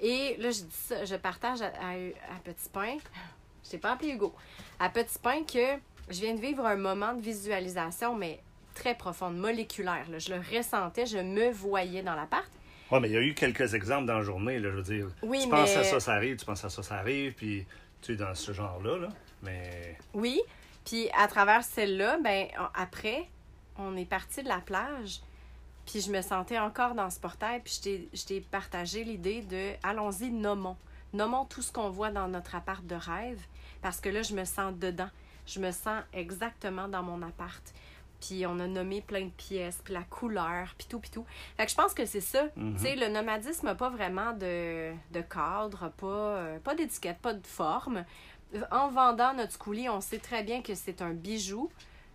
Et 0.00 0.36
là, 0.38 0.50
je 0.50 0.62
dis 0.62 0.66
ça, 0.70 1.04
je 1.04 1.14
partage 1.14 1.62
à, 1.62 1.66
à, 1.66 1.92
à 1.92 2.38
Petit 2.42 2.68
Pain, 2.72 2.96
je 3.64 3.70
t'ai 3.70 3.78
pas 3.78 3.92
appelé 3.92 4.10
Hugo, 4.10 4.34
à 4.80 4.88
Petit 4.90 5.18
Pain 5.18 5.44
que 5.44 5.78
je 6.10 6.20
viens 6.20 6.34
de 6.34 6.40
vivre 6.40 6.64
un 6.66 6.76
moment 6.76 7.14
de 7.14 7.20
visualisation, 7.22 8.14
mais 8.16 8.40
très 8.74 8.94
profonde, 8.94 9.36
moléculaire. 9.36 10.06
là. 10.10 10.18
Je 10.18 10.32
le 10.34 10.40
ressentais, 10.56 11.06
je 11.06 11.18
me 11.18 11.50
voyais 11.50 12.02
dans 12.02 12.14
l'appart. 12.14 12.46
Ouais, 12.90 13.00
mais 13.00 13.08
il 13.08 13.14
y 13.14 13.16
a 13.16 13.22
eu 13.22 13.34
quelques 13.34 13.74
exemples 13.74 14.06
dans 14.06 14.18
la 14.18 14.22
journée, 14.22 14.58
là, 14.58 14.70
je 14.70 14.76
veux 14.76 14.82
dire. 14.82 15.06
Oui, 15.22 15.40
tu 15.42 15.48
penses 15.48 15.76
à 15.76 15.84
ça, 15.84 16.00
ça 16.00 16.12
arrive, 16.12 16.36
tu 16.36 16.44
penses 16.44 16.64
à 16.64 16.68
ça, 16.68 16.82
ça 16.82 16.96
arrive, 16.96 17.32
puis 17.34 17.66
tu 18.02 18.12
es 18.12 18.16
dans 18.16 18.34
ce 18.34 18.52
genre-là, 18.52 18.98
là. 18.98 19.08
Mais 19.42 19.96
Oui, 20.12 20.40
puis 20.84 21.08
à 21.16 21.26
travers 21.28 21.64
celle-là, 21.64 22.18
ben 22.22 22.46
après, 22.74 23.28
on 23.78 23.96
est 23.96 24.04
parti 24.04 24.42
de 24.42 24.48
la 24.48 24.58
plage, 24.58 25.20
puis 25.86 26.00
je 26.00 26.10
me 26.10 26.20
sentais 26.22 26.58
encore 26.58 26.94
dans 26.94 27.10
ce 27.10 27.18
portail, 27.20 27.60
puis 27.64 27.80
je 28.12 28.24
t'ai 28.24 28.40
partagé 28.40 29.02
l'idée 29.04 29.42
de 29.42 29.72
allons-y, 29.82 30.30
nommons. 30.30 30.76
Nommons 31.12 31.44
tout 31.46 31.62
ce 31.62 31.72
qu'on 31.72 31.90
voit 31.90 32.10
dans 32.10 32.28
notre 32.28 32.54
appart 32.54 32.84
de 32.84 32.96
rêve, 32.96 33.40
parce 33.82 34.00
que 34.00 34.08
là, 34.08 34.22
je 34.22 34.34
me 34.34 34.44
sens 34.44 34.74
dedans. 34.74 35.08
Je 35.46 35.60
me 35.60 35.70
sens 35.70 36.02
exactement 36.12 36.88
dans 36.88 37.02
mon 37.02 37.22
appart. 37.22 37.62
Puis 38.20 38.46
on 38.46 38.58
a 38.58 38.66
nommé 38.66 39.02
plein 39.02 39.26
de 39.26 39.30
pièces, 39.30 39.80
puis 39.84 39.92
la 39.92 40.02
couleur, 40.02 40.74
puis 40.78 40.86
tout, 40.88 40.98
puis 40.98 41.10
tout. 41.10 41.26
Fait 41.56 41.66
que 41.66 41.70
je 41.70 41.76
pense 41.76 41.92
que 41.92 42.06
c'est 42.06 42.20
ça. 42.22 42.44
Mhm. 42.56 42.76
Tu 42.76 42.82
sais, 42.82 42.96
le 42.96 43.08
nomadisme 43.08 43.66
n'a 43.66 43.74
pas 43.74 43.90
vraiment 43.90 44.32
de, 44.32 44.92
de 45.12 45.20
cadre, 45.20 45.90
pas, 45.98 46.06
euh, 46.06 46.58
pas 46.60 46.74
d'étiquette, 46.74 47.18
pas 47.18 47.34
de 47.34 47.46
forme. 47.46 48.04
En 48.70 48.88
vendant 48.88 49.34
notre 49.34 49.58
coulis, 49.58 49.88
on 49.90 50.00
sait 50.00 50.18
très 50.18 50.42
bien 50.42 50.62
que 50.62 50.74
c'est 50.74 51.02
un 51.02 51.12
bijou 51.12 51.70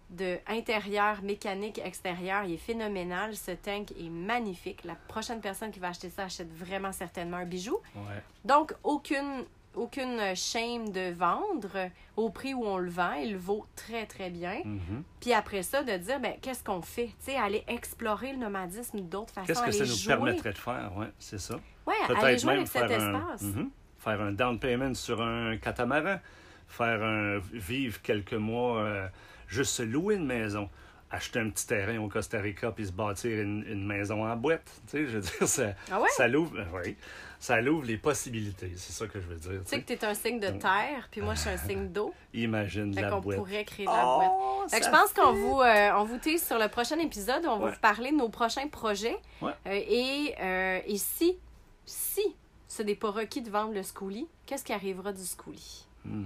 de 0.09 0.37
intérieur, 0.47 1.21
mécanique, 1.21 1.79
extérieur. 1.83 2.43
Il 2.45 2.53
est 2.53 2.57
phénoménal. 2.57 3.35
Ce 3.35 3.51
tank 3.51 3.91
est 3.91 4.09
magnifique. 4.09 4.83
La 4.85 4.95
prochaine 4.95 5.41
personne 5.41 5.69
qui 5.69 5.79
va 5.79 5.89
acheter 5.89 6.09
ça 6.09 6.23
achète 6.23 6.51
vraiment 6.51 6.91
certainement 6.91 7.37
un 7.37 7.45
bijou. 7.45 7.77
ouais. 7.95 8.23
Donc, 8.45 8.73
aucune, 8.83 9.45
aucune 9.79 10.35
shame 10.35 10.91
de 10.91 11.11
vendre 11.13 11.89
au 12.17 12.29
prix 12.29 12.53
où 12.53 12.65
on 12.65 12.77
le 12.77 12.89
vend. 12.89 13.13
Il 13.13 13.37
vaut 13.37 13.65
très, 13.75 14.05
très 14.05 14.29
bien. 14.29 14.61
Mhm. 14.63 15.03
Puis 15.19 15.33
après 15.33 15.63
ça, 15.63 15.83
de 15.83 15.97
dire, 15.97 16.19
ben, 16.19 16.33
qu'est-ce 16.41 16.63
qu'on 16.63 16.81
fait? 16.81 17.07
Tu 17.07 17.31
sais, 17.31 17.35
aller 17.37 17.63
explorer 17.67 18.33
le 18.33 18.39
nomadisme 18.39 18.99
d'autres 19.01 19.33
façons. 19.33 19.47
Qu'est-ce 19.47 19.63
que 19.63 19.71
ça 19.71 19.85
nous 19.85 19.95
jouer. 19.95 20.13
permettrait 20.15 20.53
de 20.53 20.57
faire? 20.57 20.91
Oui, 20.95 21.05
c'est 21.17 21.39
ça. 21.39 21.59
Ouais, 21.87 21.95
aller 22.15 22.37
jouer 22.37 22.53
avec 22.53 22.67
cet 22.67 22.83
un, 22.83 22.89
espace. 22.89 23.41
Mhm. 23.41 23.69
faire 23.97 24.21
un 24.21 24.31
down 24.31 24.59
payment 24.59 24.93
sur 24.93 25.21
un 25.21 25.57
catamaran, 25.57 26.19
faire 26.67 27.03
un 27.03 27.39
vivre 27.53 28.01
quelques 28.01 28.33
mois, 28.33 28.81
euh, 28.81 29.07
juste 29.47 29.73
se 29.73 29.83
louer 29.83 30.15
une 30.15 30.25
maison, 30.25 30.69
acheter 31.11 31.39
un 31.39 31.49
petit 31.49 31.65
terrain 31.67 31.97
au 31.99 32.07
Costa 32.07 32.39
Rica 32.39 32.71
puis 32.71 32.85
se 32.87 32.91
bâtir 32.91 33.41
une, 33.41 33.63
une 33.67 33.85
maison 33.85 34.25
en 34.25 34.35
boîte. 34.35 34.69
Tu 34.87 34.91
sais, 34.91 35.07
je 35.07 35.17
veux 35.17 35.21
dire, 35.21 35.47
ça, 35.47 35.73
Ah 35.91 35.99
ouais? 35.99 36.09
ça 36.15 36.27
l'ouvre, 36.27 36.59
euh, 36.59 36.81
oui, 36.85 36.95
ça 37.39 37.59
l'ouvre 37.61 37.85
les 37.85 37.97
possibilités. 37.97 38.71
C'est 38.75 38.91
ça 38.93 39.07
que 39.07 39.19
je 39.19 39.25
veux 39.27 39.35
dire. 39.37 39.61
Tu 39.63 39.69
sais 39.69 39.81
que 39.81 39.87
tu 39.87 39.93
es 39.93 40.05
un 40.05 40.13
signe 40.13 40.39
de 40.39 40.49
terre, 40.49 41.07
puis 41.09 41.21
moi, 41.21 41.33
je 41.33 41.39
suis 41.41 41.49
un 41.49 41.57
signe 41.57 41.87
d'eau. 41.89 42.13
Imagine 42.33 42.93
Fait 42.93 43.01
la 43.01 43.09
qu'on 43.09 43.19
boîte. 43.21 43.37
pourrait 43.37 43.65
créer 43.65 43.85
la 43.87 43.91
boîte. 44.03 44.29
Oh, 44.31 44.63
Fait 44.69 44.79
que 44.79 44.85
ça 44.85 44.91
je 44.91 44.95
pense 44.95 45.13
qu'on 45.13 45.33
vous, 45.33 45.61
euh, 45.61 45.91
on 45.95 46.03
vous 46.03 46.17
tease 46.19 46.45
sur 46.45 46.59
le 46.59 46.67
prochain 46.67 46.99
épisode. 46.99 47.43
On 47.47 47.57
va 47.57 47.71
vous 47.71 47.79
parler 47.79 48.11
de 48.11 48.17
nos 48.17 48.29
prochains 48.29 48.67
projets. 48.67 49.17
Ouais. 49.41 49.53
Euh, 49.67 49.71
et, 49.71 50.35
euh, 50.39 50.79
et 50.85 50.97
si, 50.97 51.37
si 51.85 52.35
ce 52.67 52.83
n'est 52.83 52.93
pas 52.95 53.09
requis 53.09 53.41
de 53.41 53.49
vendre 53.49 53.73
le 53.73 53.81
schoolie, 53.81 54.27
qu'est-ce 54.45 54.63
qui 54.63 54.73
arrivera 54.73 55.11
du 55.11 55.23
schoolie? 55.25 55.87
Hmm, 56.05 56.23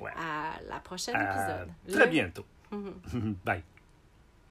ouais. 0.00 0.10
À 0.16 0.58
la 0.70 0.80
prochaine 0.80 1.14
À 1.16 1.24
épisode. 1.24 1.68
très 1.98 2.06
Le- 2.06 2.10
bientôt. 2.10 2.44
Mhm. 2.72 3.36
Bye. 3.44 3.62